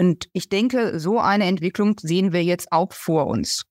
Und 0.03 0.29
ich 0.33 0.49
denke, 0.49 0.99
so 0.99 1.21
eine 1.21 1.45
Entwicklung 1.45 1.95
sehen 2.01 2.33
wir 2.33 2.43
jetzt 2.43 2.73
auch 2.73 2.93
vor 2.93 3.29
uns. 3.29 3.62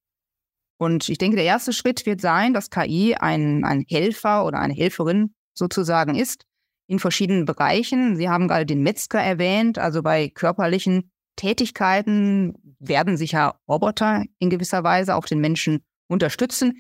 Und 0.78 1.10
ich 1.10 1.18
denke, 1.18 1.36
der 1.36 1.44
erste 1.44 1.74
Schritt 1.74 2.06
wird 2.06 2.22
sein, 2.22 2.54
dass 2.54 2.70
KI 2.70 3.16
ein, 3.16 3.66
ein 3.66 3.84
Helfer 3.86 4.46
oder 4.46 4.60
eine 4.60 4.74
Helferin 4.74 5.36
sozusagen 5.54 6.16
ist 6.16 6.46
in 6.88 7.00
verschiedenen 7.00 7.44
Bereichen. 7.44 8.16
Sie 8.16 8.30
haben 8.30 8.48
gerade 8.48 8.66
den 8.66 8.82
Metzger 8.82 9.20
erwähnt, 9.20 9.78
also 9.78 10.02
bei 10.04 10.30
körperlichen 10.30 11.12
Tätigkeiten 11.36 12.54
werden 12.80 13.18
sicher 13.18 13.60
Roboter 13.68 14.24
in 14.40 14.50
gewisser 14.50 14.86
Weise 14.86 15.16
auch 15.16 15.26
den 15.26 15.42
Menschen 15.42 15.84
unterstützen. 16.08 16.78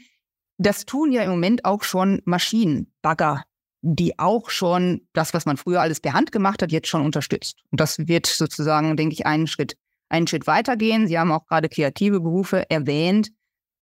Das 0.59 0.85
tun 0.85 1.11
ja 1.11 1.23
im 1.23 1.31
Moment 1.31 1.65
auch 1.65 1.83
schon 1.83 2.21
Maschinen, 2.23 2.93
Bagger, 3.01 3.43
die 3.81 4.17
auch 4.19 4.49
schon 4.49 5.01
das, 5.13 5.33
was 5.33 5.45
man 5.45 5.57
früher 5.57 5.81
alles 5.81 5.99
per 5.99 6.13
Hand 6.13 6.31
gemacht 6.31 6.61
hat, 6.61 6.71
jetzt 6.71 6.87
schon 6.87 7.03
unterstützt. 7.03 7.57
Und 7.71 7.79
das 7.79 7.97
wird 7.99 8.27
sozusagen, 8.27 8.95
denke 8.95 9.13
ich, 9.13 9.25
einen 9.25 9.47
Schritt, 9.47 9.75
einen 10.09 10.27
Schritt 10.27 10.47
weitergehen. 10.47 11.07
Sie 11.07 11.17
haben 11.17 11.31
auch 11.31 11.47
gerade 11.47 11.69
kreative 11.69 12.19
Berufe 12.19 12.69
erwähnt. 12.69 13.31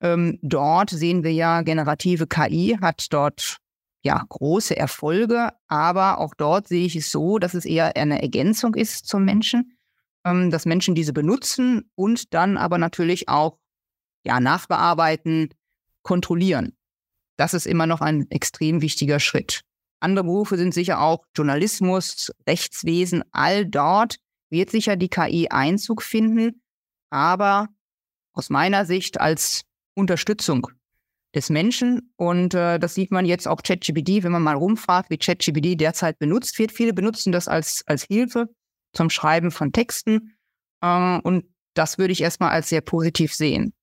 Ähm, 0.02 0.40
dort 0.42 0.90
sehen 0.90 1.24
wir 1.24 1.32
ja, 1.32 1.62
generative 1.62 2.28
KI 2.28 2.78
hat 2.82 3.08
dort 3.12 3.58
ja 4.04 4.22
große 4.28 4.76
Erfolge, 4.76 5.52
aber 5.68 6.20
auch 6.20 6.34
dort 6.36 6.68
sehe 6.68 6.86
ich 6.86 6.96
es 6.96 7.12
so, 7.12 7.40
dass 7.40 7.54
es 7.54 7.64
eher 7.64 7.96
eine 7.96 8.22
Ergänzung 8.22 8.76
ist 8.76 9.08
zum 9.08 9.24
Menschen, 9.24 9.78
ähm, 10.26 10.50
dass 10.52 10.66
Menschen 10.66 10.96
diese 10.96 11.14
benutzen 11.14 11.90
und 11.96 12.34
dann 12.34 12.58
aber 12.58 12.78
natürlich 12.78 13.30
auch 13.30 13.60
ja 14.26 14.40
nachbearbeiten, 14.40 15.54
kontrollieren. 16.02 16.76
Das 17.38 17.54
ist 17.54 17.66
immer 17.66 17.88
noch 17.88 18.02
ein 18.02 18.30
extrem 18.30 18.82
wichtiger 18.82 19.20
Schritt. 19.20 19.62
Andere 20.04 20.26
Berufe 20.26 20.58
sind 20.58 20.74
sicher 20.74 21.00
auch 21.00 21.26
Journalismus, 21.36 22.32
Rechtswesen, 22.46 23.24
all 23.32 23.66
dort 23.66 24.18
wird 24.50 24.70
sicher 24.70 24.98
die 24.98 25.08
KI 25.08 25.48
Einzug 25.50 26.04
finden, 26.04 26.62
aber 27.10 27.70
aus 28.34 28.50
meiner 28.50 28.86
Sicht 28.86 29.22
als 29.22 29.64
Unterstützung 29.96 30.68
des 31.34 31.50
Menschen. 31.50 32.14
Und 32.18 32.54
äh, 32.54 32.80
das 32.80 32.96
sieht 32.96 33.12
man 33.12 33.26
jetzt 33.26 33.48
auch 33.48 33.64
ChatGPT, 33.64 34.24
wenn 34.24 34.34
man 34.34 34.44
mal 34.44 34.56
rumfragt, 34.56 35.10
wie 35.10 35.18
ChatGPT 35.18 35.80
derzeit 35.80 36.20
benutzt 36.20 36.60
wird. 36.60 36.74
Viele 36.74 36.94
benutzen 36.94 37.32
das 37.32 37.48
als, 37.48 37.84
als 37.88 38.04
Hilfe 38.04 38.50
zum 38.92 39.10
Schreiben 39.10 39.52
von 39.52 39.72
Texten. 39.72 40.36
Äh, 40.82 41.20
und 41.20 41.46
das 41.76 41.98
würde 41.98 42.12
ich 42.12 42.22
erstmal 42.22 42.52
als 42.52 42.68
sehr 42.68 42.82
positiv 42.82 43.34
sehen. 43.34 43.74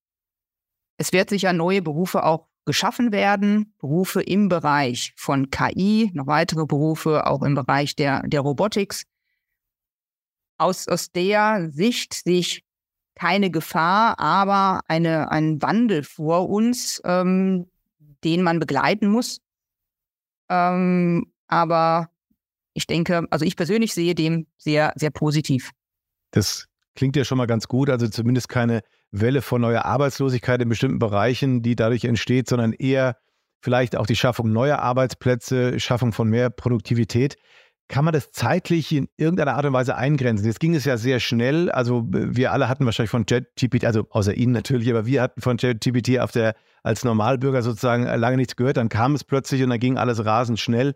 Es 0.99 1.15
wird 1.15 1.31
sicher 1.31 1.55
neue 1.55 1.81
Berufe 1.81 2.25
auch 2.25 2.50
geschaffen 2.65 3.13
werden, 3.13 3.75
Berufe 3.79 4.23
im 4.23 4.49
Bereich 4.49 5.13
von 5.17 5.51
KI, 5.51 6.11
noch 6.15 6.27
weitere 6.27 6.67
Berufe 6.67 7.27
auch 7.27 7.43
im 7.43 7.55
Bereich 7.55 7.97
der, 7.97 8.23
der 8.27 8.41
Robotics. 8.41 9.05
Aus, 10.59 10.89
aus 10.89 11.11
der 11.11 11.71
Sicht 11.71 12.15
sehe 12.15 12.41
ich 12.41 12.65
keine 13.15 13.51
Gefahr, 13.51 14.19
aber 14.19 14.81
eine, 14.89 15.31
einen 15.31 15.61
Wandel 15.63 16.05
vor 16.05 16.49
uns, 16.49 17.01
ähm, 17.05 17.71
den 18.25 18.43
man 18.43 18.61
begleiten 18.61 19.09
muss. 19.09 19.41
Ähm, 20.49 21.33
aber 21.47 22.11
ich 22.75 22.87
denke, 22.87 23.27
also 23.31 23.45
ich 23.45 23.57
persönlich 23.57 23.95
sehe 23.95 24.15
dem 24.15 24.47
sehr, 24.59 24.93
sehr 24.97 25.11
positiv. 25.11 25.71
Das 26.31 26.70
klingt 26.95 27.17
ja 27.17 27.25
schon 27.25 27.39
mal 27.39 27.47
ganz 27.47 27.69
gut, 27.69 27.91
also 27.91 28.09
zumindest 28.09 28.49
keine 28.49 28.83
Welle 29.11 29.43
von 29.43 29.61
neuer 29.61 29.85
Arbeitslosigkeit 29.85 30.61
in 30.63 30.69
bestimmten 30.69 30.99
Bereichen, 30.99 31.63
die 31.63 31.77
dadurch 31.77 32.05
entsteht, 32.05 32.49
sondern 32.49 32.73
eher 32.73 33.17
vielleicht 33.61 33.97
auch 33.97 34.07
die 34.07 34.17
Schaffung 34.17 34.53
neuer 34.53 34.79
Arbeitsplätze, 34.79 35.79
Schaffung 35.81 36.13
von 36.13 36.29
mehr 36.29 36.51
Produktivität. 36.51 37.37
Kann 37.89 38.05
man 38.05 38.15
das 38.15 38.31
zeitlich 38.31 38.93
in 38.93 39.09
irgendeiner 39.17 39.57
Art 39.57 39.67
und 39.67 39.73
Weise 39.73 39.97
eingrenzen? 39.97 40.47
Jetzt 40.47 40.61
ging 40.61 40.77
es 40.77 40.85
ja 40.85 40.97
sehr 40.97 41.19
schnell. 41.19 41.71
Also 41.73 42.05
wir 42.09 42.53
alle 42.53 42.69
hatten 42.69 42.85
wahrscheinlich 42.85 43.11
von 43.11 43.27
ChatGPT, 43.27 43.85
also 43.85 44.07
außer 44.11 44.33
Ihnen 44.33 44.53
natürlich, 44.53 44.89
aber 44.91 45.07
wir 45.07 45.21
hatten 45.23 45.41
von 45.41 45.57
ChatGPT 45.57 46.21
auf 46.21 46.31
der 46.31 46.55
als 46.85 47.05
Normalbürger 47.05 47.63
sozusagen 47.63 48.05
lange 48.05 48.37
nichts 48.37 48.55
gehört. 48.55 48.77
Dann 48.77 48.89
kam 48.89 49.15
es 49.17 49.25
plötzlich 49.25 49.63
und 49.65 49.71
dann 49.71 49.81
ging 49.81 49.99
alles 49.99 50.25
rasend 50.25 50.61
schnell. 50.61 50.95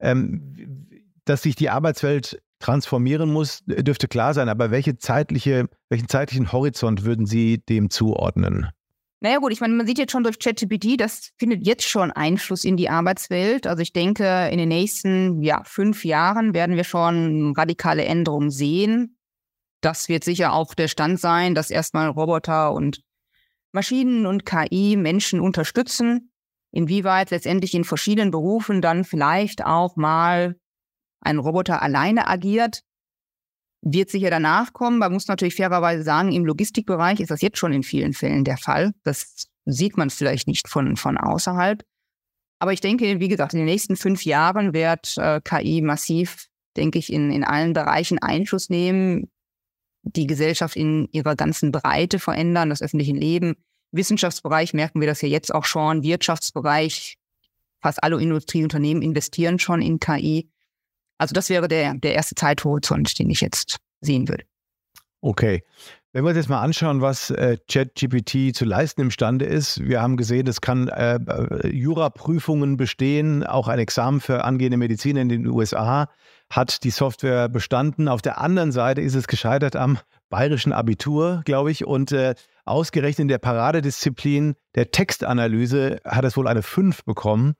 Ähm, 0.00 0.86
dass 1.26 1.42
sich 1.42 1.54
die 1.54 1.68
Arbeitswelt 1.68 2.40
transformieren 2.60 3.32
muss, 3.32 3.62
dürfte 3.66 4.06
klar 4.06 4.34
sein. 4.34 4.48
Aber 4.48 4.70
welche 4.70 4.96
zeitliche, 4.96 5.68
welchen 5.88 6.08
zeitlichen 6.08 6.52
Horizont 6.52 7.04
würden 7.04 7.26
Sie 7.26 7.58
dem 7.68 7.90
zuordnen? 7.90 8.68
Naja 9.22 9.38
gut, 9.38 9.52
ich 9.52 9.60
meine, 9.60 9.74
man 9.74 9.86
sieht 9.86 9.98
jetzt 9.98 10.12
schon 10.12 10.22
durch 10.22 10.38
ChatGPT, 10.38 10.98
das 10.98 11.32
findet 11.36 11.66
jetzt 11.66 11.86
schon 11.86 12.10
Einfluss 12.10 12.64
in 12.64 12.78
die 12.78 12.88
Arbeitswelt. 12.88 13.66
Also 13.66 13.82
ich 13.82 13.92
denke, 13.92 14.48
in 14.50 14.56
den 14.56 14.68
nächsten 14.68 15.42
ja, 15.42 15.62
fünf 15.64 16.06
Jahren 16.06 16.54
werden 16.54 16.76
wir 16.76 16.84
schon 16.84 17.52
radikale 17.54 18.04
Änderungen 18.04 18.50
sehen. 18.50 19.18
Das 19.82 20.08
wird 20.08 20.24
sicher 20.24 20.54
auch 20.54 20.74
der 20.74 20.88
Stand 20.88 21.20
sein, 21.20 21.54
dass 21.54 21.70
erstmal 21.70 22.08
Roboter 22.08 22.72
und 22.72 23.02
Maschinen 23.72 24.24
und 24.24 24.46
KI 24.46 24.96
Menschen 24.96 25.40
unterstützen, 25.40 26.32
inwieweit 26.72 27.30
letztendlich 27.30 27.74
in 27.74 27.84
verschiedenen 27.84 28.30
Berufen 28.30 28.80
dann 28.80 29.04
vielleicht 29.04 29.64
auch 29.64 29.96
mal 29.96 30.56
ein 31.20 31.38
Roboter 31.38 31.82
alleine 31.82 32.26
agiert, 32.28 32.82
wird 33.82 34.10
sicher 34.10 34.30
danach 34.30 34.72
kommen. 34.72 34.98
Man 34.98 35.12
muss 35.12 35.28
natürlich 35.28 35.54
fairerweise 35.54 36.02
sagen, 36.02 36.32
im 36.32 36.44
Logistikbereich 36.44 37.20
ist 37.20 37.30
das 37.30 37.40
jetzt 37.40 37.58
schon 37.58 37.72
in 37.72 37.82
vielen 37.82 38.12
Fällen 38.12 38.44
der 38.44 38.58
Fall. 38.58 38.92
Das 39.04 39.48
sieht 39.64 39.96
man 39.96 40.10
vielleicht 40.10 40.48
nicht 40.48 40.68
von, 40.68 40.96
von 40.96 41.16
außerhalb. 41.16 41.82
Aber 42.58 42.72
ich 42.72 42.80
denke, 42.80 43.20
wie 43.20 43.28
gesagt, 43.28 43.54
in 43.54 43.60
den 43.60 43.66
nächsten 43.66 43.96
fünf 43.96 44.24
Jahren 44.24 44.74
wird 44.74 45.16
äh, 45.16 45.40
KI 45.42 45.80
massiv, 45.80 46.48
denke 46.76 46.98
ich, 46.98 47.10
in, 47.10 47.30
in 47.30 47.42
allen 47.42 47.72
Bereichen 47.72 48.18
Einfluss 48.18 48.68
nehmen, 48.68 49.30
die 50.02 50.26
Gesellschaft 50.26 50.76
in 50.76 51.08
ihrer 51.12 51.36
ganzen 51.36 51.72
Breite 51.72 52.18
verändern, 52.18 52.68
das 52.68 52.82
öffentliche 52.82 53.14
Leben. 53.14 53.56
Wissenschaftsbereich 53.92 54.74
merken 54.74 55.00
wir 55.00 55.08
das 55.08 55.22
ja 55.22 55.28
jetzt 55.28 55.54
auch 55.54 55.64
schon, 55.64 56.02
Wirtschaftsbereich, 56.02 57.16
fast 57.80 58.02
alle 58.02 58.20
Industrieunternehmen 58.20 59.02
investieren 59.02 59.58
schon 59.58 59.80
in 59.80 59.98
KI. 59.98 60.50
Also 61.20 61.34
das 61.34 61.50
wäre 61.50 61.68
der, 61.68 61.94
der 61.94 62.14
erste 62.14 62.34
Zeithorizont, 62.34 63.18
den 63.18 63.28
ich 63.28 63.42
jetzt 63.42 63.76
sehen 64.00 64.28
würde. 64.28 64.44
Okay. 65.20 65.62
Wenn 66.12 66.24
wir 66.24 66.30
uns 66.30 66.38
jetzt 66.38 66.48
mal 66.48 66.62
anschauen, 66.62 67.02
was 67.02 67.30
äh, 67.30 67.58
ChatGPT 67.70 68.56
zu 68.56 68.64
leisten 68.64 69.02
imstande 69.02 69.44
ist, 69.44 69.86
wir 69.86 70.00
haben 70.00 70.16
gesehen, 70.16 70.46
es 70.48 70.60
kann 70.60 70.88
äh, 70.88 71.16
äh, 71.16 71.68
Juraprüfungen 71.68 72.76
bestehen, 72.78 73.44
auch 73.44 73.68
ein 73.68 73.78
Examen 73.78 74.20
für 74.20 74.44
angehende 74.44 74.78
Medizin 74.78 75.16
in 75.16 75.28
den 75.28 75.46
USA 75.46 76.08
hat 76.50 76.82
die 76.82 76.90
Software 76.90 77.48
bestanden. 77.48 78.08
Auf 78.08 78.22
der 78.22 78.40
anderen 78.40 78.72
Seite 78.72 79.02
ist 79.02 79.14
es 79.14 79.28
gescheitert 79.28 79.76
am 79.76 79.98
bayerischen 80.30 80.72
Abitur, 80.72 81.42
glaube 81.44 81.70
ich, 81.70 81.84
und 81.84 82.12
äh, 82.12 82.34
ausgerechnet 82.64 83.20
in 83.20 83.28
der 83.28 83.38
Paradedisziplin 83.38 84.54
der 84.74 84.90
Textanalyse 84.90 86.00
hat 86.04 86.24
es 86.24 86.36
wohl 86.36 86.48
eine 86.48 86.62
5 86.62 87.04
bekommen. 87.04 87.54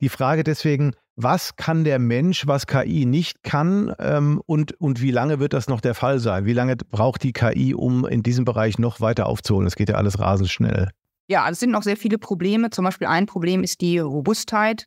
Die 0.00 0.10
Frage 0.10 0.44
deswegen, 0.44 0.92
was 1.16 1.56
kann 1.56 1.84
der 1.84 1.98
Mensch, 1.98 2.46
was 2.46 2.66
KI 2.66 3.06
nicht 3.06 3.42
kann 3.42 3.94
ähm, 3.98 4.42
und, 4.44 4.78
und 4.78 5.00
wie 5.00 5.10
lange 5.10 5.40
wird 5.40 5.54
das 5.54 5.66
noch 5.66 5.80
der 5.80 5.94
Fall 5.94 6.18
sein? 6.18 6.44
Wie 6.44 6.52
lange 6.52 6.76
braucht 6.76 7.22
die 7.22 7.32
KI, 7.32 7.74
um 7.74 8.06
in 8.06 8.22
diesem 8.22 8.44
Bereich 8.44 8.78
noch 8.78 9.00
weiter 9.00 9.26
aufzuholen? 9.26 9.66
Es 9.66 9.76
geht 9.76 9.88
ja 9.88 9.94
alles 9.96 10.18
rasend 10.18 10.50
schnell. 10.50 10.90
Ja, 11.28 11.48
es 11.48 11.58
sind 11.58 11.70
noch 11.70 11.82
sehr 11.82 11.96
viele 11.96 12.18
Probleme. 12.18 12.70
Zum 12.70 12.84
Beispiel 12.84 13.06
ein 13.08 13.26
Problem 13.26 13.64
ist 13.64 13.80
die 13.80 13.98
Robustheit. 13.98 14.86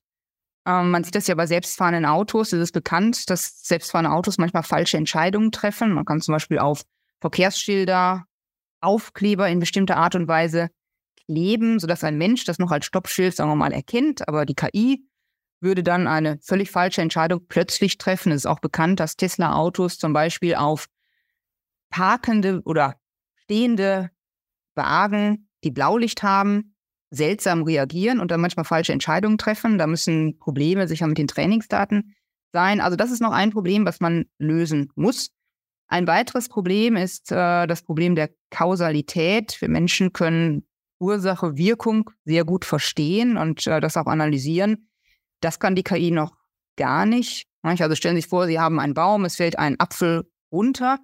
Ähm, 0.67 0.91
man 0.91 1.03
sieht 1.03 1.15
das 1.15 1.27
ja 1.27 1.33
bei 1.33 1.47
selbstfahrenden 1.47 2.05
Autos. 2.05 2.53
Es 2.53 2.61
ist 2.61 2.71
bekannt, 2.73 3.29
dass 3.29 3.63
selbstfahrende 3.63 4.11
Autos 4.11 4.37
manchmal 4.37 4.63
falsche 4.63 4.97
Entscheidungen 4.97 5.51
treffen. 5.51 5.91
Man 5.93 6.05
kann 6.05 6.21
zum 6.21 6.33
Beispiel 6.33 6.59
auf 6.59 6.83
Verkehrsschilder, 7.21 8.25
Aufkleber 8.81 9.49
in 9.49 9.59
bestimmter 9.59 9.97
Art 9.97 10.15
und 10.15 10.27
Weise 10.27 10.69
kleben, 11.25 11.79
sodass 11.79 12.03
ein 12.03 12.17
Mensch 12.17 12.45
das 12.45 12.59
noch 12.59 12.71
als 12.71 12.85
Stoppschild, 12.85 13.35
sagen 13.35 13.49
wir 13.49 13.55
mal, 13.55 13.73
erkennt, 13.73 14.27
aber 14.27 14.45
die 14.45 14.55
KI 14.55 15.08
würde 15.61 15.83
dann 15.83 16.07
eine 16.07 16.39
völlig 16.41 16.71
falsche 16.71 17.01
Entscheidung 17.01 17.45
plötzlich 17.47 17.97
treffen. 17.97 18.31
Es 18.31 18.41
ist 18.41 18.45
auch 18.45 18.59
bekannt, 18.59 18.99
dass 18.99 19.17
Tesla-Autos 19.17 19.97
zum 19.97 20.13
Beispiel 20.13 20.55
auf 20.55 20.87
parkende 21.89 22.61
oder 22.65 22.95
stehende 23.35 24.11
Wagen, 24.75 25.49
die 25.63 25.71
Blaulicht 25.71 26.23
haben, 26.23 26.75
seltsam 27.11 27.63
reagieren 27.63 28.19
und 28.19 28.31
dann 28.31 28.41
manchmal 28.41 28.65
falsche 28.65 28.93
Entscheidungen 28.93 29.37
treffen. 29.37 29.77
Da 29.77 29.87
müssen 29.87 30.37
Probleme 30.37 30.87
sicher 30.87 31.07
mit 31.07 31.17
den 31.17 31.27
Trainingsdaten 31.27 32.15
sein. 32.53 32.81
Also 32.81 32.95
das 32.95 33.11
ist 33.11 33.21
noch 33.21 33.31
ein 33.31 33.51
Problem, 33.51 33.85
was 33.85 33.99
man 33.99 34.25
lösen 34.37 34.91
muss. 34.95 35.31
Ein 35.87 36.05
weiteres 36.05 36.49
Problem 36.49 36.95
ist 36.95 37.31
äh, 37.31 37.65
das 37.65 37.81
Problem 37.81 38.15
der 38.15 38.29
Kausalität. 38.51 39.59
Wir 39.59 39.69
Menschen 39.69 40.13
können 40.13 40.67
Ursache, 40.99 41.57
Wirkung 41.57 42.11
sehr 42.25 42.45
gut 42.45 42.63
verstehen 42.63 43.37
und 43.37 43.65
äh, 43.65 43.79
das 43.79 43.97
auch 43.97 44.05
analysieren. 44.05 44.88
Das 45.41 45.59
kann 45.59 45.75
die 45.75 45.83
KI 45.83 46.11
noch 46.11 46.35
gar 46.75 47.05
nicht. 47.05 47.47
Also 47.61 47.95
stellen 47.95 48.15
Sie 48.15 48.21
sich 48.21 48.29
vor, 48.29 48.47
Sie 48.47 48.59
haben 48.59 48.79
einen 48.79 48.93
Baum, 48.93 49.25
es 49.25 49.35
fällt 49.35 49.59
ein 49.59 49.79
Apfel 49.79 50.29
runter. 50.51 50.99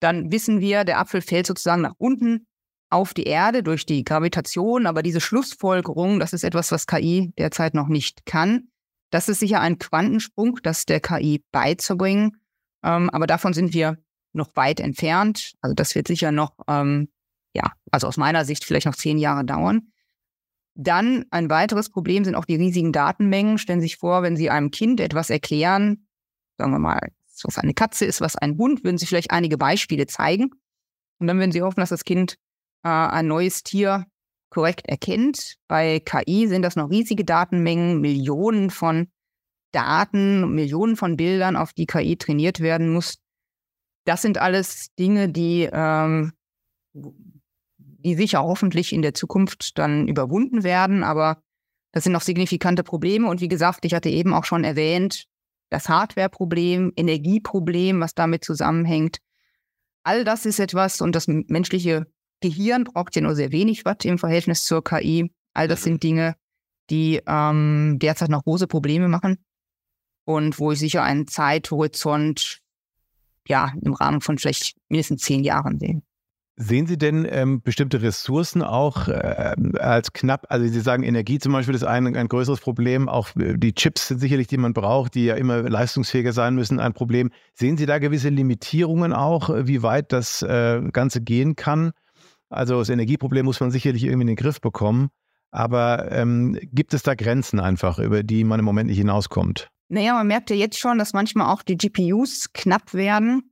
Dann 0.00 0.32
wissen 0.32 0.60
wir, 0.60 0.84
der 0.84 0.98
Apfel 0.98 1.22
fällt 1.22 1.46
sozusagen 1.46 1.82
nach 1.82 1.94
unten 1.98 2.46
auf 2.90 3.14
die 3.14 3.24
Erde 3.24 3.62
durch 3.62 3.86
die 3.86 4.02
Gravitation. 4.02 4.86
Aber 4.86 5.02
diese 5.02 5.20
Schlussfolgerung, 5.20 6.18
das 6.18 6.32
ist 6.32 6.42
etwas, 6.42 6.72
was 6.72 6.86
KI 6.86 7.32
derzeit 7.38 7.74
noch 7.74 7.88
nicht 7.88 8.26
kann. 8.26 8.68
Das 9.10 9.28
ist 9.28 9.40
sicher 9.40 9.60
ein 9.60 9.78
Quantensprung, 9.78 10.58
das 10.62 10.86
der 10.86 11.00
KI 11.00 11.44
beizubringen. 11.52 12.36
Ähm, 12.82 13.10
aber 13.10 13.26
davon 13.26 13.52
sind 13.52 13.74
wir 13.74 13.98
noch 14.32 14.54
weit 14.56 14.80
entfernt. 14.80 15.52
Also 15.60 15.74
das 15.74 15.94
wird 15.94 16.08
sicher 16.08 16.32
noch, 16.32 16.56
ähm, 16.68 17.08
ja, 17.54 17.72
also 17.90 18.06
aus 18.06 18.16
meiner 18.16 18.44
Sicht 18.44 18.64
vielleicht 18.64 18.86
noch 18.86 18.94
zehn 18.94 19.18
Jahre 19.18 19.44
dauern. 19.44 19.92
Dann 20.82 21.26
ein 21.30 21.50
weiteres 21.50 21.90
Problem 21.90 22.24
sind 22.24 22.34
auch 22.34 22.46
die 22.46 22.56
riesigen 22.56 22.90
Datenmengen. 22.90 23.58
Stellen 23.58 23.82
Sie 23.82 23.86
sich 23.86 23.98
vor, 23.98 24.22
wenn 24.22 24.38
Sie 24.38 24.48
einem 24.48 24.70
Kind 24.70 24.98
etwas 24.98 25.28
erklären, 25.28 26.06
sagen 26.56 26.72
wir 26.72 26.78
mal, 26.78 27.12
was 27.42 27.58
eine 27.58 27.74
Katze 27.74 28.06
ist, 28.06 28.22
was 28.22 28.34
ein 28.34 28.56
Hund, 28.56 28.82
würden 28.82 28.96
Sie 28.96 29.04
vielleicht 29.04 29.30
einige 29.30 29.58
Beispiele 29.58 30.06
zeigen. 30.06 30.50
Und 31.18 31.26
dann 31.26 31.38
würden 31.38 31.52
Sie 31.52 31.60
hoffen, 31.60 31.80
dass 31.80 31.90
das 31.90 32.04
Kind 32.04 32.36
äh, 32.82 32.88
ein 32.88 33.26
neues 33.26 33.62
Tier 33.62 34.06
korrekt 34.48 34.88
erkennt. 34.88 35.56
Bei 35.68 36.00
KI 36.00 36.48
sind 36.48 36.62
das 36.62 36.76
noch 36.76 36.88
riesige 36.88 37.26
Datenmengen, 37.26 38.00
Millionen 38.00 38.70
von 38.70 39.08
Daten, 39.72 40.54
Millionen 40.54 40.96
von 40.96 41.18
Bildern, 41.18 41.56
auf 41.56 41.74
die 41.74 41.86
KI 41.86 42.16
trainiert 42.16 42.60
werden 42.60 42.90
muss. 42.90 43.18
Das 44.06 44.22
sind 44.22 44.38
alles 44.38 44.94
Dinge, 44.98 45.28
die 45.28 45.68
ähm, 45.70 46.32
die 48.04 48.14
sicher 48.14 48.42
hoffentlich 48.42 48.92
in 48.92 49.02
der 49.02 49.14
Zukunft 49.14 49.78
dann 49.78 50.08
überwunden 50.08 50.64
werden. 50.64 51.02
Aber 51.02 51.42
das 51.92 52.04
sind 52.04 52.12
noch 52.12 52.20
signifikante 52.20 52.82
Probleme. 52.82 53.28
Und 53.28 53.40
wie 53.40 53.48
gesagt, 53.48 53.84
ich 53.84 53.94
hatte 53.94 54.08
eben 54.08 54.34
auch 54.34 54.44
schon 54.44 54.64
erwähnt, 54.64 55.26
das 55.70 55.88
Hardware-Problem, 55.88 56.92
Energieproblem, 56.96 58.00
was 58.00 58.14
damit 58.14 58.44
zusammenhängt. 58.44 59.18
All 60.02 60.24
das 60.24 60.46
ist 60.46 60.58
etwas 60.58 61.00
und 61.00 61.14
das 61.14 61.28
menschliche 61.28 62.06
Gehirn 62.40 62.84
braucht 62.84 63.14
ja 63.16 63.22
nur 63.22 63.34
sehr 63.34 63.52
wenig 63.52 63.84
Watt 63.84 64.04
im 64.04 64.18
Verhältnis 64.18 64.64
zur 64.64 64.82
KI. 64.82 65.30
All 65.52 65.68
das 65.68 65.82
sind 65.82 66.02
Dinge, 66.02 66.36
die 66.88 67.20
ähm, 67.26 67.98
derzeit 68.00 68.30
noch 68.30 68.44
große 68.44 68.66
Probleme 68.66 69.08
machen 69.08 69.44
und 70.24 70.58
wo 70.58 70.72
ich 70.72 70.78
sicher 70.78 71.02
einen 71.02 71.26
Zeithorizont 71.26 72.60
ja 73.46 73.72
im 73.82 73.92
Rahmen 73.92 74.20
von 74.20 74.38
vielleicht 74.38 74.76
mindestens 74.88 75.22
zehn 75.22 75.44
Jahren 75.44 75.78
sehe. 75.78 76.02
Sehen 76.62 76.86
Sie 76.86 76.98
denn 76.98 77.26
ähm, 77.30 77.62
bestimmte 77.62 78.02
Ressourcen 78.02 78.62
auch 78.62 79.08
äh, 79.08 79.54
als 79.78 80.12
knapp? 80.12 80.44
Also 80.50 80.66
Sie 80.66 80.80
sagen, 80.82 81.04
Energie 81.04 81.38
zum 81.38 81.52
Beispiel 81.52 81.74
ist 81.74 81.84
ein, 81.84 82.14
ein 82.14 82.28
größeres 82.28 82.60
Problem. 82.60 83.08
Auch 83.08 83.34
äh, 83.36 83.56
die 83.56 83.72
Chips 83.74 84.08
sind 84.08 84.18
sicherlich, 84.18 84.46
die 84.46 84.58
man 84.58 84.74
braucht, 84.74 85.14
die 85.14 85.24
ja 85.24 85.36
immer 85.36 85.62
leistungsfähiger 85.62 86.34
sein 86.34 86.54
müssen, 86.54 86.78
ein 86.78 86.92
Problem. 86.92 87.30
Sehen 87.54 87.78
Sie 87.78 87.86
da 87.86 87.98
gewisse 87.98 88.28
Limitierungen 88.28 89.14
auch, 89.14 89.48
äh, 89.48 89.66
wie 89.68 89.82
weit 89.82 90.12
das 90.12 90.42
äh, 90.42 90.82
Ganze 90.92 91.22
gehen 91.22 91.56
kann? 91.56 91.92
Also 92.50 92.78
das 92.78 92.90
Energieproblem 92.90 93.46
muss 93.46 93.60
man 93.60 93.70
sicherlich 93.70 94.04
irgendwie 94.04 94.24
in 94.24 94.26
den 94.26 94.36
Griff 94.36 94.60
bekommen. 94.60 95.08
Aber 95.50 96.12
ähm, 96.12 96.58
gibt 96.60 96.92
es 96.92 97.02
da 97.02 97.14
Grenzen 97.14 97.58
einfach, 97.58 97.98
über 97.98 98.22
die 98.22 98.44
man 98.44 98.58
im 98.58 98.66
Moment 98.66 98.90
nicht 98.90 98.98
hinauskommt? 98.98 99.70
Naja, 99.88 100.12
man 100.12 100.26
merkt 100.26 100.50
ja 100.50 100.56
jetzt 100.56 100.78
schon, 100.78 100.98
dass 100.98 101.14
manchmal 101.14 101.52
auch 101.52 101.62
die 101.62 101.78
GPUs 101.78 102.52
knapp 102.52 102.92
werden. 102.92 103.49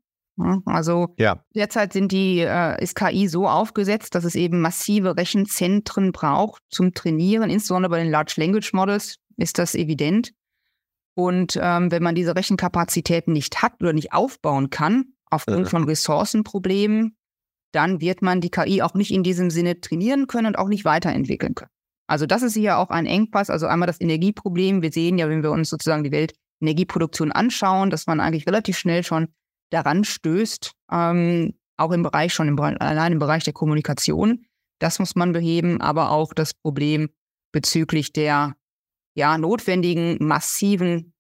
Also 0.67 1.15
ja. 1.19 1.43
derzeit 1.55 1.93
sind 1.93 2.13
die, 2.13 2.41
äh, 2.41 2.83
ist 2.83 2.95
KI 2.95 3.29
so 3.29 3.49
aufgesetzt, 3.49 4.15
dass 4.15 4.25
es 4.25 4.35
eben 4.35 4.61
massive 4.61 5.17
Rechenzentren 5.17 6.13
braucht 6.13 6.63
zum 6.71 6.95
Trainieren. 6.95 7.51
Insbesondere 7.51 7.91
bei 7.91 8.03
den 8.03 8.11
Large 8.11 8.35
Language 8.37 8.73
Models 8.73 9.17
ist 9.37 9.59
das 9.59 9.75
evident. 9.75 10.33
Und 11.15 11.59
ähm, 11.61 11.91
wenn 11.91 12.03
man 12.03 12.15
diese 12.15 12.37
Rechenkapazitäten 12.37 13.33
nicht 13.33 13.63
hat 13.63 13.75
oder 13.81 13.93
nicht 13.93 14.13
aufbauen 14.13 14.71
kann, 14.71 15.15
aufgrund 15.31 15.67
äh. 15.67 15.71
von 15.71 15.85
Ressourcenproblemen, 15.85 17.17
dann 17.73 18.01
wird 18.01 18.23
man 18.23 18.41
die 18.41 18.51
KI 18.51 18.83
auch 18.83 18.95
nicht 18.95 19.11
in 19.11 19.23
diesem 19.23 19.51
Sinne 19.51 19.81
trainieren 19.81 20.27
können 20.27 20.47
und 20.47 20.59
auch 20.59 20.69
nicht 20.69 20.85
weiterentwickeln 20.85 21.55
können. 21.55 21.71
Also 22.07 22.25
das 22.27 22.43
ist 22.43 22.55
hier 22.55 22.79
auch 22.79 22.91
ein 22.91 23.07
Engpass. 23.07 23.51
Also 23.51 23.67
einmal 23.67 23.87
das 23.87 24.01
Energieproblem. 24.01 24.81
Wir 24.81 24.93
sehen 24.93 25.19
ja, 25.19 25.29
wenn 25.29 25.43
wir 25.43 25.51
uns 25.51 25.69
sozusagen 25.69 26.05
die 26.05 26.13
Weltenergieproduktion 26.13 27.33
anschauen, 27.33 27.91
dass 27.91 28.07
man 28.07 28.21
eigentlich 28.21 28.47
relativ 28.47 28.79
schnell 28.79 29.05
schon 29.05 29.29
daran 29.71 30.05
stößt, 30.05 30.73
ähm, 30.91 31.55
auch 31.77 31.93
im 31.93 32.03
Bereich 32.03 32.35
schon, 32.35 32.49
im, 32.49 32.59
allein 32.59 33.13
im 33.13 33.19
Bereich 33.19 33.45
der 33.45 33.53
Kommunikation. 33.53 34.47
Das 34.79 34.99
muss 34.99 35.17
man 35.17 35.33
beheben, 35.33 35.81
aber 35.81 36.11
auch 36.11 36.33
das 36.33 36.55
Problem 36.55 37.09
bezüglich 37.53 38.13
der 38.13 38.55
ja, 39.15 39.37
notwendigen 39.39 40.17
massiven 40.21 41.13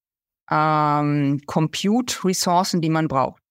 ähm, 0.50 1.40
Compute-Ressourcen, 1.46 2.80
die 2.80 2.90
man 2.90 3.08
braucht. 3.08 3.42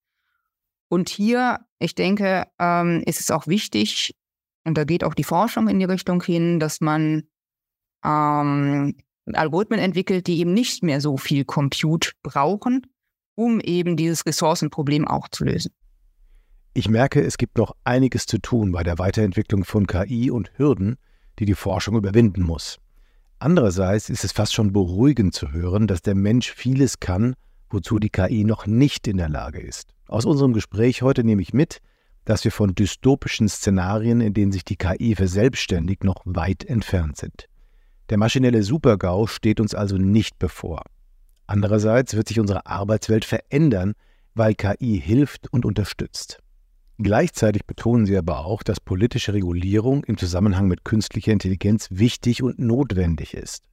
Und 0.90 1.10
hier, 1.10 1.60
ich 1.80 1.96
denke, 1.96 2.46
ähm, 2.60 3.04
ist 3.06 3.20
es 3.20 3.32
auch 3.32 3.48
wichtig, 3.48 4.16
und 4.64 4.78
da 4.78 4.84
geht 4.84 5.04
auch 5.04 5.14
die 5.14 5.24
Forschung 5.24 5.68
in 5.70 5.80
die 5.80 5.86
Richtung 5.86 6.22
hin, 6.22 6.60
dass 6.60 6.82
man 6.82 7.24
ähm, 8.04 8.98
Algorithmen 9.34 9.80
entwickelt, 9.80 10.28
die 10.28 10.40
eben 10.40 10.54
nicht 10.54 10.84
mehr 10.84 11.02
so 11.02 11.18
viel 11.18 11.46
Compute 11.46 12.12
brauchen, 12.22 12.86
um 13.38 13.60
eben 13.60 13.96
dieses 13.96 14.26
Ressourcenproblem 14.26 15.08
auch 15.08 15.28
zu 15.30 15.46
lösen. 15.46 15.72
Ich 16.74 16.90
merke, 16.90 17.22
es 17.22 17.38
gibt 17.38 17.58
noch 17.58 17.76
einiges 17.84 18.26
zu 18.26 18.40
tun 18.40 18.72
bei 18.72 18.84
der 18.84 18.98
Weiterentwicklung 18.98 19.64
von 19.64 19.86
KI 19.86 20.32
und 20.32 20.52
Hürden, 20.58 20.98
die 21.40 21.46
die 21.46 21.54
Forschung 21.54 21.96
überwinden 21.96 22.42
muss. 22.42 22.80
Andererseits 23.40 24.10
ist 24.10 24.24
es 24.24 24.32
fast 24.32 24.54
schon 24.54 24.74
beruhigend 24.74 25.36
zu 25.36 25.52
hören, 25.52 25.86
dass 25.86 26.02
der 26.02 26.16
Mensch 26.16 26.52
vieles 26.52 27.00
kann, 27.00 27.36
wozu 27.70 28.00
die 28.00 28.10
KI 28.10 28.44
noch 28.44 28.66
nicht 28.66 29.08
in 29.08 29.18
der 29.18 29.30
Lage 29.30 29.60
ist. 29.60 29.94
Aus 30.08 30.26
unserem 30.26 30.54
Gespräch 30.54 31.04
heute 31.04 31.24
nehme 31.24 31.44
ich 31.44 31.54
mit, 31.54 31.78
dass 32.26 32.44
wir 32.44 32.52
von 32.52 32.74
dystopischen 32.74 33.50
Szenarien, 33.50 34.20
in 34.20 34.34
denen 34.34 34.52
sich 34.52 34.66
die 34.66 34.78
KI 34.78 35.16
verselbstständigt, 35.16 36.04
noch 36.04 36.24
weit 36.26 36.66
entfernt 36.66 37.18
sind. 37.18 37.46
Der 38.10 38.18
maschinelle 38.18 38.64
Supergau 38.64 39.28
steht 39.28 39.60
uns 39.60 39.76
also 39.76 39.98
nicht 39.98 40.40
bevor. 40.40 40.82
Andererseits 41.48 42.14
wird 42.16 42.28
sich 42.28 42.40
unsere 42.40 42.66
Arbeitswelt 42.66 43.26
verändern, 43.26 43.94
weil 44.36 44.54
KI 44.54 45.02
hilft 45.04 45.52
und 45.52 45.66
unterstützt. 45.66 46.40
Gleichzeitig 47.00 47.66
betonen 47.66 48.06
sie 48.06 48.18
aber 48.18 48.46
auch, 48.46 48.64
dass 48.64 48.80
politische 48.80 49.34
Regulierung 49.34 50.04
im 50.04 50.18
Zusammenhang 50.18 50.68
mit 50.68 50.84
künstlicher 50.84 51.32
Intelligenz 51.32 51.88
wichtig 51.92 52.44
und 52.44 52.60
notwendig 52.60 53.34
ist. 53.34 53.64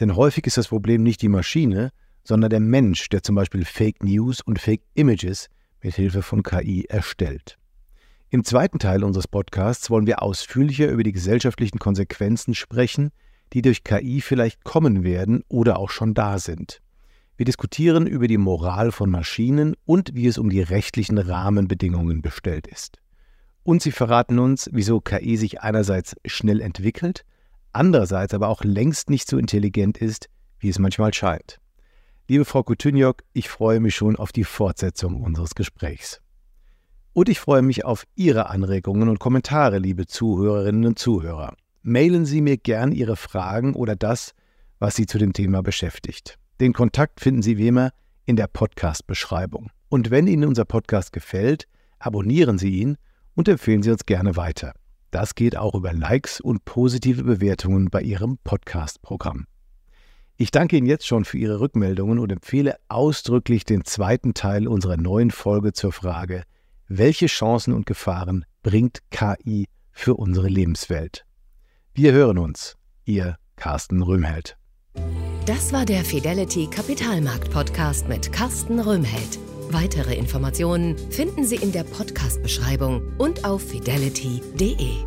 Denn 0.00 0.16
häufig 0.16 0.46
ist 0.46 0.56
das 0.56 0.68
Problem 0.68 1.02
nicht 1.02 1.22
die 1.22 1.28
Maschine, 1.28 1.90
sondern 2.24 2.50
der 2.50 2.60
Mensch, 2.60 3.08
der 3.08 3.22
zum 3.22 3.34
Beispiel 3.34 3.64
Fake 3.64 4.02
News 4.02 4.40
und 4.40 4.60
Fake 4.60 4.82
Images 4.94 5.48
mit 5.82 5.94
Hilfe 5.94 6.22
von 6.22 6.42
KI 6.42 6.86
erstellt. 6.88 7.58
Im 8.30 8.44
zweiten 8.44 8.78
Teil 8.78 9.04
unseres 9.04 9.28
Podcasts 9.28 9.90
wollen 9.90 10.06
wir 10.06 10.22
ausführlicher 10.22 10.88
über 10.88 11.02
die 11.02 11.12
gesellschaftlichen 11.12 11.78
Konsequenzen 11.78 12.54
sprechen, 12.54 13.10
die 13.52 13.60
durch 13.60 13.84
KI 13.84 14.20
vielleicht 14.20 14.64
kommen 14.64 15.04
werden 15.04 15.42
oder 15.48 15.78
auch 15.78 15.90
schon 15.90 16.14
da 16.14 16.38
sind. 16.38 16.81
Wir 17.42 17.46
diskutieren 17.46 18.06
über 18.06 18.28
die 18.28 18.38
Moral 18.38 18.92
von 18.92 19.10
Maschinen 19.10 19.74
und 19.84 20.14
wie 20.14 20.28
es 20.28 20.38
um 20.38 20.48
die 20.48 20.62
rechtlichen 20.62 21.18
Rahmenbedingungen 21.18 22.22
bestellt 22.22 22.68
ist. 22.68 23.00
Und 23.64 23.82
sie 23.82 23.90
verraten 23.90 24.38
uns, 24.38 24.70
wieso 24.72 25.00
KI 25.00 25.36
sich 25.36 25.60
einerseits 25.60 26.14
schnell 26.24 26.60
entwickelt, 26.60 27.24
andererseits 27.72 28.32
aber 28.32 28.46
auch 28.46 28.62
längst 28.62 29.10
nicht 29.10 29.28
so 29.28 29.38
intelligent 29.38 29.98
ist, 29.98 30.28
wie 30.60 30.68
es 30.68 30.78
manchmal 30.78 31.12
scheint. 31.12 31.58
Liebe 32.28 32.44
Frau 32.44 32.62
Kutyniok, 32.62 33.24
ich 33.32 33.48
freue 33.48 33.80
mich 33.80 33.96
schon 33.96 34.14
auf 34.14 34.30
die 34.30 34.44
Fortsetzung 34.44 35.20
unseres 35.20 35.56
Gesprächs. 35.56 36.20
Und 37.12 37.28
ich 37.28 37.40
freue 37.40 37.62
mich 37.62 37.84
auf 37.84 38.04
Ihre 38.14 38.50
Anregungen 38.50 39.08
und 39.08 39.18
Kommentare, 39.18 39.80
liebe 39.80 40.06
Zuhörerinnen 40.06 40.86
und 40.86 40.96
Zuhörer. 41.00 41.56
Mailen 41.82 42.24
Sie 42.24 42.40
mir 42.40 42.56
gern 42.56 42.92
Ihre 42.92 43.16
Fragen 43.16 43.74
oder 43.74 43.96
das, 43.96 44.32
was 44.78 44.94
Sie 44.94 45.06
zu 45.06 45.18
dem 45.18 45.32
Thema 45.32 45.60
beschäftigt. 45.64 46.38
Den 46.60 46.72
Kontakt 46.72 47.20
finden 47.20 47.42
Sie 47.42 47.58
wie 47.58 47.68
immer 47.68 47.90
in 48.24 48.36
der 48.36 48.46
Podcast-Beschreibung. 48.46 49.70
Und 49.88 50.10
wenn 50.10 50.26
Ihnen 50.26 50.48
unser 50.48 50.64
Podcast 50.64 51.12
gefällt, 51.12 51.66
abonnieren 51.98 52.58
Sie 52.58 52.80
ihn 52.80 52.96
und 53.34 53.48
empfehlen 53.48 53.82
Sie 53.82 53.90
uns 53.90 54.06
gerne 54.06 54.36
weiter. 54.36 54.72
Das 55.10 55.34
geht 55.34 55.56
auch 55.56 55.74
über 55.74 55.92
Likes 55.92 56.40
und 56.40 56.64
positive 56.64 57.24
Bewertungen 57.24 57.90
bei 57.90 58.00
Ihrem 58.02 58.38
Podcast-Programm. 58.44 59.46
Ich 60.36 60.50
danke 60.50 60.76
Ihnen 60.76 60.86
jetzt 60.86 61.06
schon 61.06 61.24
für 61.24 61.38
Ihre 61.38 61.60
Rückmeldungen 61.60 62.18
und 62.18 62.32
empfehle 62.32 62.76
ausdrücklich 62.88 63.64
den 63.64 63.84
zweiten 63.84 64.34
Teil 64.34 64.66
unserer 64.66 64.96
neuen 64.96 65.30
Folge 65.30 65.72
zur 65.72 65.92
Frage, 65.92 66.44
welche 66.88 67.26
Chancen 67.26 67.74
und 67.74 67.86
Gefahren 67.86 68.44
bringt 68.62 69.00
KI 69.10 69.66
für 69.90 70.14
unsere 70.14 70.48
Lebenswelt? 70.48 71.24
Wir 71.94 72.12
hören 72.12 72.38
uns. 72.38 72.76
Ihr 73.04 73.36
Carsten 73.56 74.02
Röhmheld. 74.02 74.56
Das 75.46 75.72
war 75.72 75.84
der 75.84 76.04
Fidelity 76.04 76.68
Kapitalmarkt 76.68 77.50
Podcast 77.50 78.06
mit 78.06 78.32
Carsten 78.32 78.78
Röhmheld. 78.78 79.40
Weitere 79.70 80.14
Informationen 80.14 80.96
finden 81.10 81.44
Sie 81.44 81.56
in 81.56 81.72
der 81.72 81.82
Podcast-Beschreibung 81.82 83.16
und 83.18 83.44
auf 83.44 83.60
fidelity.de. 83.60 85.04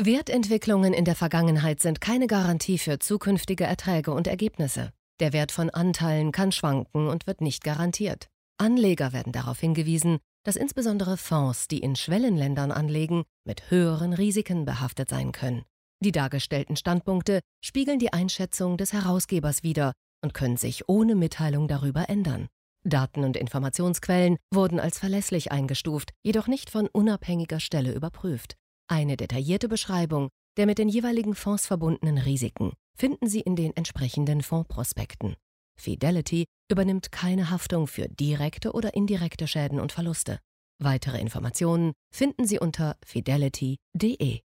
Wertentwicklungen 0.00 0.92
in 0.92 1.04
der 1.04 1.16
Vergangenheit 1.16 1.80
sind 1.80 2.00
keine 2.00 2.28
Garantie 2.28 2.78
für 2.78 3.00
zukünftige 3.00 3.64
Erträge 3.64 4.12
und 4.12 4.28
Ergebnisse. 4.28 4.92
Der 5.18 5.32
Wert 5.32 5.50
von 5.50 5.68
Anteilen 5.68 6.30
kann 6.30 6.52
schwanken 6.52 7.08
und 7.08 7.26
wird 7.26 7.40
nicht 7.40 7.64
garantiert. 7.64 8.28
Anleger 8.56 9.12
werden 9.12 9.32
darauf 9.32 9.58
hingewiesen, 9.58 10.18
dass 10.44 10.54
insbesondere 10.54 11.16
Fonds, 11.16 11.66
die 11.66 11.80
in 11.80 11.96
Schwellenländern 11.96 12.70
anlegen, 12.70 13.24
mit 13.44 13.72
höheren 13.72 14.12
Risiken 14.12 14.64
behaftet 14.64 15.08
sein 15.08 15.32
können. 15.32 15.64
Die 16.00 16.12
dargestellten 16.12 16.76
Standpunkte 16.76 17.40
spiegeln 17.60 17.98
die 17.98 18.12
Einschätzung 18.12 18.76
des 18.76 18.92
Herausgebers 18.92 19.62
wider 19.62 19.92
und 20.22 20.34
können 20.34 20.56
sich 20.56 20.88
ohne 20.88 21.14
Mitteilung 21.14 21.68
darüber 21.68 22.08
ändern. 22.08 22.48
Daten 22.84 23.24
und 23.24 23.36
Informationsquellen 23.36 24.36
wurden 24.52 24.80
als 24.80 24.98
verlässlich 24.98 25.50
eingestuft, 25.50 26.12
jedoch 26.22 26.46
nicht 26.46 26.70
von 26.70 26.86
unabhängiger 26.86 27.60
Stelle 27.60 27.92
überprüft. 27.92 28.54
Eine 28.88 29.16
detaillierte 29.16 29.68
Beschreibung 29.68 30.28
der 30.58 30.66
mit 30.66 30.78
den 30.78 30.88
jeweiligen 30.88 31.36
Fonds 31.36 31.66
verbundenen 31.68 32.18
Risiken 32.18 32.72
finden 32.96 33.28
Sie 33.28 33.40
in 33.40 33.54
den 33.54 33.74
entsprechenden 33.76 34.42
Fondsprospekten. 34.42 35.36
Fidelity 35.80 36.46
übernimmt 36.68 37.12
keine 37.12 37.50
Haftung 37.50 37.86
für 37.86 38.08
direkte 38.08 38.72
oder 38.72 38.94
indirekte 38.94 39.46
Schäden 39.46 39.78
und 39.78 39.92
Verluste. 39.92 40.40
Weitere 40.82 41.20
Informationen 41.20 41.92
finden 42.12 42.44
Sie 42.44 42.58
unter 42.58 42.96
fidelity.de. 43.06 44.40